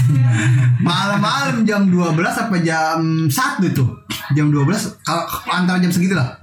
Malam-malam 0.79 1.63
jam 1.63 1.85
12 1.85 2.15
apa 2.17 2.55
jam 2.59 2.99
1 3.25 3.31
tuh. 3.69 3.89
Jam 4.31 4.49
12 4.49 4.65
kalau 5.01 5.23
antara 5.47 5.77
jam 5.77 5.89
segitu 5.89 6.13
lah. 6.13 6.35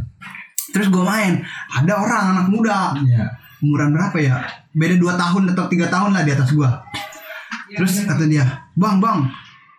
Terus 0.69 0.89
gua 0.89 1.05
main, 1.07 1.41
ada 1.71 1.93
orang 1.95 2.23
anak 2.33 2.47
muda 2.49 2.93
Iya. 2.97 3.33
umuran 3.57 3.89
berapa 3.89 4.13
ya 4.17 4.37
beda 4.71 4.95
2 4.95 5.17
tahun 5.17 5.43
atau 5.51 5.65
tiga 5.67 5.89
tahun 5.89 6.13
lah 6.13 6.21
di 6.21 6.31
atas 6.31 6.53
gua 6.53 6.85
terus 7.67 8.05
kata 8.05 8.29
dia 8.29 8.45
bang 8.73 9.01
bang 9.01 9.25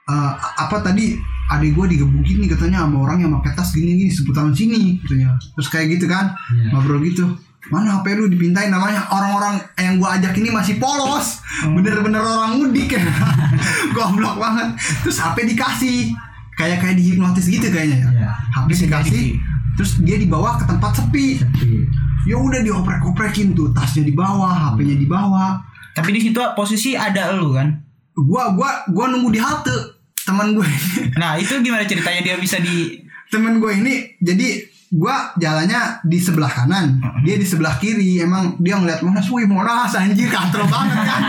eh, 0.04 0.32
apa 0.58 0.82
tadi 0.82 1.14
adik 1.48 1.72
gua 1.72 1.86
digebukin 1.86 2.42
nih 2.42 2.50
katanya 2.50 2.84
sama 2.84 3.06
orang 3.06 3.22
yang 3.22 3.32
pakai 3.38 3.54
tas 3.54 3.70
gini 3.70 3.94
gini 3.96 4.10
seputaran 4.10 4.50
sini 4.50 4.98
katanya 5.00 5.38
terus 5.54 5.70
kayak 5.70 5.94
gitu 5.94 6.10
kan 6.10 6.34
Iya. 6.50 6.74
ngobrol 6.74 7.06
gitu 7.06 7.30
mana 7.68 8.00
HP 8.00 8.16
lu 8.16 8.32
dipintain 8.32 8.72
namanya? 8.72 9.08
Orang-orang 9.12 9.60
yang 9.76 10.00
gua 10.00 10.16
ajak 10.20 10.34
ini 10.40 10.50
masih 10.52 10.80
polos. 10.80 11.44
Bener-bener 11.64 12.24
orang 12.24 12.60
mudik 12.60 12.96
ya. 12.96 13.04
Goblok 13.96 14.40
banget. 14.40 14.76
Terus 15.04 15.18
HP 15.20 15.48
dikasih. 15.56 16.16
Kayak 16.58 16.82
kayak 16.82 16.96
dihipnotis 16.98 17.46
gitu 17.46 17.70
kayaknya 17.70 18.02
ya. 18.02 18.10
Iya. 18.10 18.32
HP 18.56 18.68
dikasih 18.88 19.14
sih. 19.14 19.30
terus 19.78 20.02
dia 20.02 20.18
dibawa 20.18 20.58
ke 20.58 20.66
tempat 20.66 20.92
sepi. 20.98 21.38
Tapi 21.38 21.86
ya 22.26 22.34
udah 22.42 22.66
dioprek-oprekin 22.66 23.54
tuh 23.54 23.70
tasnya 23.78 24.10
di 24.10 24.14
bawah 24.18 24.74
HP-nya 24.74 24.98
di 24.98 25.06
bawah. 25.06 25.62
Tapi 25.94 26.10
di 26.18 26.22
situ 26.26 26.42
posisi 26.58 26.98
ada 26.98 27.34
lu 27.38 27.54
kan. 27.54 27.70
gua 28.18 28.50
gua 28.58 28.82
gua 28.90 29.06
nunggu 29.14 29.30
di 29.30 29.38
halte 29.38 29.98
teman 30.28 30.52
gue 30.52 30.68
Nah, 31.16 31.40
itu 31.40 31.56
gimana 31.64 31.88
ceritanya 31.88 32.20
dia 32.20 32.36
bisa 32.36 32.60
di 32.60 33.00
teman 33.32 33.64
gue 33.64 33.72
ini 33.72 33.96
jadi 34.20 34.68
gua 34.88 35.36
jalannya 35.36 36.00
di 36.08 36.16
sebelah 36.16 36.48
kanan 36.48 37.02
dia 37.26 37.36
di 37.36 37.44
sebelah 37.44 37.76
kiri. 37.76 38.24
Emang 38.24 38.56
dia 38.62 38.80
ngeliat 38.80 39.04
monas 39.04 39.28
wih 39.28 39.44
monas 39.44 39.92
anjir 39.96 40.32
katro 40.32 40.64
banget 40.68 41.00
kan? 41.04 41.22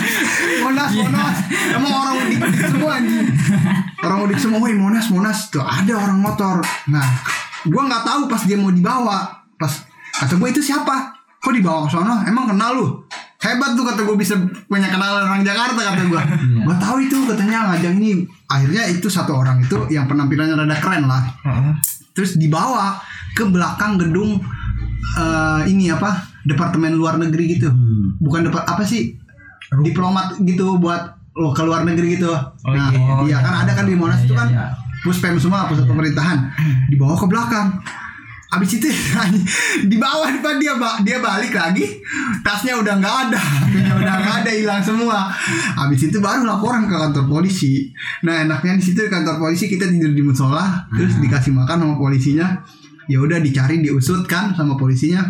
Monas 0.64 0.90
monas. 0.96 1.36
Emang 1.76 1.92
orang 1.92 2.14
udik 2.24 2.38
udik 2.40 2.64
semua 2.64 2.90
anjir 2.96 3.24
orang 4.00 4.18
udik 4.24 4.38
semua 4.40 4.58
wih 4.64 4.76
monas 4.76 5.06
monas. 5.12 5.38
Tuh 5.52 5.60
ada 5.60 5.92
orang 5.96 6.18
motor. 6.20 6.64
Nah 6.88 7.06
gua 7.68 7.82
nggak 7.88 8.04
tahu 8.08 8.20
pas 8.28 8.42
dia 8.48 8.56
mau 8.56 8.72
dibawa. 8.72 9.44
Pas 9.60 9.72
kata 10.20 10.34
gue 10.40 10.48
itu 10.50 10.62
siapa? 10.64 11.14
Kok 11.44 11.52
dibawa 11.52 11.84
ke 11.84 11.92
sono 11.92 12.24
emang 12.24 12.48
kenal 12.48 12.72
lu? 12.72 12.86
Hebat 13.44 13.76
tuh 13.76 13.84
kata 13.84 14.08
gue 14.08 14.16
bisa 14.16 14.40
punya 14.64 14.88
kenalan 14.88 15.28
orang 15.28 15.44
Jakarta 15.44 15.76
kata 15.76 16.02
gue 16.08 16.22
gue 16.64 16.76
tahu 16.80 16.96
itu 17.04 17.16
katanya 17.28 17.68
ngajak 17.68 17.92
ini 18.00 18.24
akhirnya 18.48 18.88
itu 18.88 19.04
satu 19.12 19.36
orang 19.36 19.60
itu 19.60 19.76
yang 19.92 20.08
penampilannya 20.08 20.56
rada 20.64 20.76
keren 20.80 21.04
lah 21.04 21.20
terus 22.14 22.34
dibawa 22.34 22.96
ke 23.34 23.44
belakang 23.44 23.98
gedung 23.98 24.38
eh, 25.14 25.62
ini 25.66 25.90
apa 25.90 26.14
departemen 26.42 26.94
luar 26.94 27.18
negeri 27.18 27.58
gitu 27.58 27.68
Hmm. 27.68 28.14
bukan 28.18 28.46
depart 28.46 28.64
apa 28.64 28.82
sih 28.82 29.18
diplomat 29.74 30.38
gitu 30.40 30.76
buat 30.76 31.02
lo 31.34 31.50
ke 31.50 31.62
luar 31.62 31.82
negeri 31.82 32.14
gitu 32.14 32.30
nah 32.64 32.88
iya. 32.88 33.14
iya 33.26 33.38
kan 33.40 33.54
ada 33.66 33.72
kan 33.74 33.84
di 33.84 33.94
Monas 33.94 34.22
Iya, 34.22 34.24
itu 34.24 34.32
iya, 34.32 34.38
kan 34.38 34.48
iya. 34.48 34.66
puspem 35.02 35.34
semua 35.36 35.66
pusat 35.66 35.84
pemerintahan 35.84 36.38
dibawa 36.86 37.18
ke 37.18 37.26
belakang 37.26 37.68
Abis 38.54 38.78
itu 38.78 38.88
di 39.84 39.96
bawah 39.96 40.30
depan 40.30 40.56
dia 40.56 40.74
ba- 40.74 41.00
dia 41.00 41.18
balik 41.18 41.50
lagi 41.50 41.86
tasnya 42.40 42.76
udah 42.76 42.94
nggak 42.96 43.16
ada. 43.28 43.40
Udah 43.94 44.14
nggak 44.16 44.36
ada 44.42 44.50
hilang 44.50 44.80
semua. 44.80 45.28
Abis 45.76 46.06
itu 46.06 46.18
baru 46.18 46.42
laporan 46.42 46.84
ke 46.84 46.94
kantor 46.94 47.24
polisi. 47.26 47.90
Nah 48.22 48.42
enaknya 48.42 48.78
di 48.78 48.84
situ 48.84 49.04
kantor 49.04 49.38
polisi 49.38 49.66
kita 49.66 49.86
tidur 49.86 50.10
di 50.10 50.22
musola 50.22 50.86
terus 50.90 51.18
dikasih 51.18 51.50
makan 51.50 51.76
sama 51.80 51.94
polisinya. 51.96 52.48
Ya 53.04 53.20
udah 53.20 53.36
dicari 53.36 53.80
diusut 53.80 54.24
kan 54.24 54.52
sama 54.52 54.74
polisinya. 54.74 55.20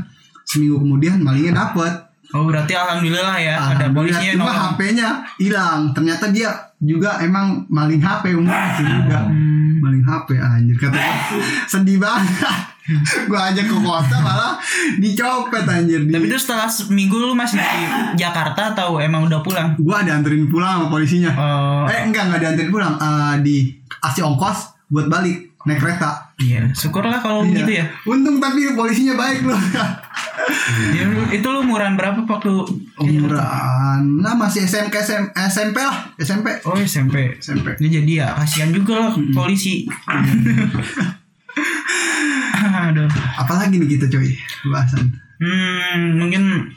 Seminggu 0.45 0.77
kemudian 0.79 1.19
malingnya 1.19 1.57
dapet. 1.57 1.93
Oh, 2.31 2.45
berarti 2.45 2.75
alhamdulillah 2.75 3.39
ya 3.39 3.55
ada 3.73 3.87
polisinya 3.89 4.33
cuma. 4.35 4.53
HP-nya 4.75 5.09
hilang. 5.39 5.95
Ternyata 5.95 6.29
dia 6.29 6.51
juga 6.77 7.17
emang 7.19 7.63
maling 7.71 8.03
HP 8.03 8.35
umum 8.35 8.51
sih 8.75 8.83
juga. 8.85 9.19
Hmm. 9.31 9.64
HP 10.05 10.37
anjir 10.37 10.77
kata 10.77 11.01
sedih 11.73 11.99
banget. 11.99 12.65
Gua 13.25 13.49
ajak 13.49 13.65
ke 13.65 13.77
kota 13.81 14.17
malah 14.21 14.61
dicopet 15.01 15.65
anjir. 15.65 16.05
Tapi 16.05 16.25
itu 16.29 16.37
setelah 16.37 16.69
seminggu 16.69 17.17
lu 17.17 17.33
masih 17.33 17.57
di 17.57 18.21
Jakarta 18.21 18.77
atau 18.77 19.01
emang 19.01 19.25
udah 19.25 19.41
pulang? 19.41 19.73
gua 19.81 20.05
dianterin 20.05 20.47
pulang 20.53 20.85
sama 20.85 20.87
polisinya. 20.93 21.33
Oh, 21.33 21.89
eh 21.89 22.05
enggak 22.05 22.29
enggak 22.29 22.41
dianterin 22.45 22.71
pulang. 22.71 22.95
Eh, 23.01 23.35
di 23.41 23.57
kasih 23.89 24.29
ongkos 24.29 24.77
buat 24.93 25.09
balik 25.09 25.54
naik 25.65 25.79
kereta 25.79 26.33
iya. 26.39 26.69
Syukurlah 26.71 27.19
kalau 27.19 27.41
Iya. 27.43 27.57
gitu 27.59 27.73
ya. 27.75 27.85
untung 28.05 28.37
tapi 28.37 28.73
polisinya 28.73 29.15
baik 29.15 29.43
loh 29.43 29.57
Ya, 30.93 31.05
itu 31.31 31.47
lu 31.47 31.63
umuran 31.63 31.95
berapa 31.95 32.21
waktu 32.21 32.51
umuran 32.97 34.03
nah 34.19 34.35
masih 34.35 34.63
SMK 34.63 34.93
SM, 34.93 35.25
SMP 35.47 35.79
lah 35.79 36.11
SMP 36.17 36.53
Oh 36.63 36.77
SMP. 36.77 37.39
SMP 37.39 37.73
Ini 37.79 37.89
jadi 37.95 38.13
ya 38.19 38.29
kasihan 38.35 38.69
juga 38.69 38.99
loh 39.01 39.15
polisi. 39.33 39.87
Aduh. 42.65 43.09
apalagi 43.37 43.77
nih 43.77 43.89
kita 43.91 44.07
coy 44.09 44.31
bahasan 44.67 45.21
Hmm, 45.35 46.15
mungkin 46.17 46.71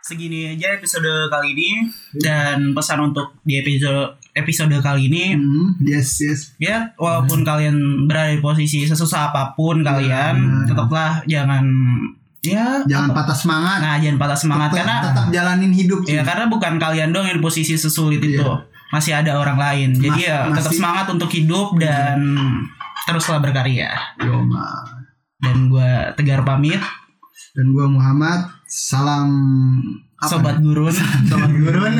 segini 0.00 0.46
aja 0.48 0.72
episode 0.72 1.04
kali 1.28 1.52
ini 1.52 1.70
dan 2.16 2.70
pesan 2.70 3.02
untuk 3.04 3.34
di 3.42 3.58
episode 3.58 4.14
episode 4.32 4.72
kali 4.78 5.06
ini. 5.06 5.34
Hmm, 5.34 5.76
yes 5.78 6.18
yes. 6.18 6.40
Ya 6.56 6.92
walaupun 6.96 7.42
kalian 7.42 7.76
berada 8.04 8.30
di 8.30 8.40
posisi 8.40 8.82
sesusah 8.82 9.30
apa 9.30 9.52
pun 9.52 9.80
kalian 9.80 10.34
Benar. 10.36 10.66
tetaplah 10.66 11.10
jangan 11.24 11.64
ya 12.40 12.80
jangan 12.84 13.12
apa- 13.12 13.16
patah 13.22 13.36
semangat. 13.36 13.78
Nah 13.78 13.94
jangan 13.96 14.18
patah 14.18 14.38
semangat 14.38 14.68
tetap, 14.68 14.78
karena 14.80 14.96
tetap 15.04 15.24
jalanin 15.30 15.72
hidup 15.72 15.98
cuy. 16.00 16.10
ya 16.10 16.22
karena 16.22 16.44
bukan 16.46 16.72
kalian 16.76 17.08
dong 17.10 17.24
yang 17.24 17.36
di 17.36 17.44
posisi 17.44 17.74
sesulit 17.74 18.18
itu. 18.18 18.40
Iya. 18.40 18.68
masih 18.90 19.16
ada 19.16 19.36
orang 19.36 19.56
lain. 19.56 19.96
Jadi 19.96 20.12
Mas- 20.12 20.20
ya 20.22 20.36
tetap 20.46 20.68
masih- 20.68 20.76
semangat 20.76 21.06
untuk 21.08 21.28
hidup 21.28 21.80
dan 21.80 22.18
teruslah 23.02 23.38
berkarya. 23.38 23.88
Yoma. 24.18 24.68
dan 25.38 25.66
gue 25.66 25.90
tegar 26.14 26.40
pamit. 26.42 26.78
Dan 27.52 27.72
gua 27.72 27.84
Muhammad. 27.84 28.46
Salam 28.64 29.28
apa? 30.22 30.30
Sobat 30.30 30.56
gurun. 30.62 30.94
Sobat 31.30 31.50
gurun. 31.50 31.92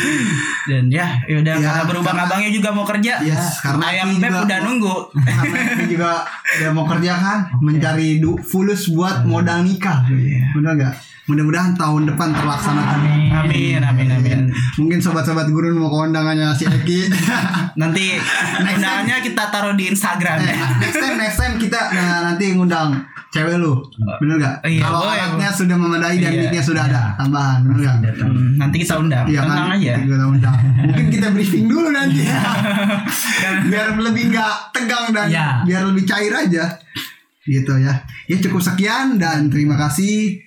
Dan 0.70 0.86
ya 0.88 1.20
yaudah 1.26 1.56
Ya, 1.56 1.68
karena 1.72 1.84
berubah 1.84 2.12
karena- 2.12 2.24
abangnya 2.26 2.50
juga 2.50 2.68
mau 2.72 2.84
kerja. 2.84 3.20
Yes, 3.20 3.60
karena 3.60 3.84
ayam 3.86 4.08
beb 4.16 4.32
udah 4.32 4.58
mau- 4.60 4.66
nunggu. 4.66 4.96
karena 5.28 5.58
ini 5.74 5.84
juga 5.88 6.24
udah 6.56 6.70
mau 6.72 6.84
kerja 6.88 7.12
kan 7.12 7.38
mencari 7.60 8.18
du 8.18 8.40
fulus 8.40 8.88
buat 8.88 9.24
modal 9.24 9.60
nikah. 9.60 10.08
Iya. 10.08 10.56
bener 10.56 10.72
nggak? 10.76 10.94
Mudah-mudahan 11.28 11.78
tahun 11.78 12.10
depan 12.10 12.34
terlaksanakan. 12.34 12.98
Amin 13.46 13.78
amin. 13.78 14.08
amin 14.10 14.40
mungkin 14.74 14.98
sobat-sobat 14.98 15.46
gurun 15.46 15.78
mau 15.78 15.86
ke 15.86 16.10
undangannya 16.10 16.50
si 16.50 16.66
Eki. 16.66 17.06
Nanti 17.76 18.18
undangannya 18.58 19.22
kita 19.22 19.46
taruh 19.46 19.78
di 19.78 19.86
Instagram. 19.86 20.42
Eh, 20.42 20.50
ya 20.50 20.66
next 20.80 20.98
time 20.98 21.16
next 21.16 21.38
time 21.38 21.54
kita 21.54 21.80
nah, 21.92 22.20
nanti 22.26 22.50
ngundang 22.50 22.98
cewek 23.30 23.56
lu 23.56 23.78
bener 24.18 24.36
nggak 24.36 24.56
Iya, 24.64 24.82
kalau 24.82 25.00
boleh, 25.00 25.14
alatnya 25.16 25.50
sudah 25.50 25.76
memadai 25.76 26.16
dan 26.18 26.30
Iya, 26.30 26.40
mic-nya 26.42 26.62
sudah 26.62 26.82
ada 26.84 27.02
tambahan 27.14 27.62
bener 27.62 27.78
nggak 27.96 28.14
Hmm, 28.20 28.58
nanti 28.58 28.76
kita 28.78 28.94
undang 28.96 29.24
Iya 29.24 29.40
tenang 29.40 29.58
kan? 29.64 29.76
aja 29.78 29.92
Kita 29.96 30.24
undang. 30.26 30.56
Mungkin 30.90 31.06
kita 31.08 31.26
briefing 31.30 31.66
dulu 31.66 31.88
nanti 31.90 32.22
ya. 32.22 32.42
biar 33.70 33.86
lebih 33.96 34.24
nggak 34.30 34.54
tegang 34.72 35.06
dan 35.10 35.26
Iya. 35.26 35.46
biar 35.62 35.82
lebih 35.86 36.04
cair 36.04 36.32
aja. 36.32 36.64
Gitu 37.40 37.72
ya. 37.78 37.94
Ya 38.26 38.36
cukup 38.38 38.60
sekian 38.60 39.16
dan 39.16 39.46
terima 39.46 39.78
kasih. 39.78 40.42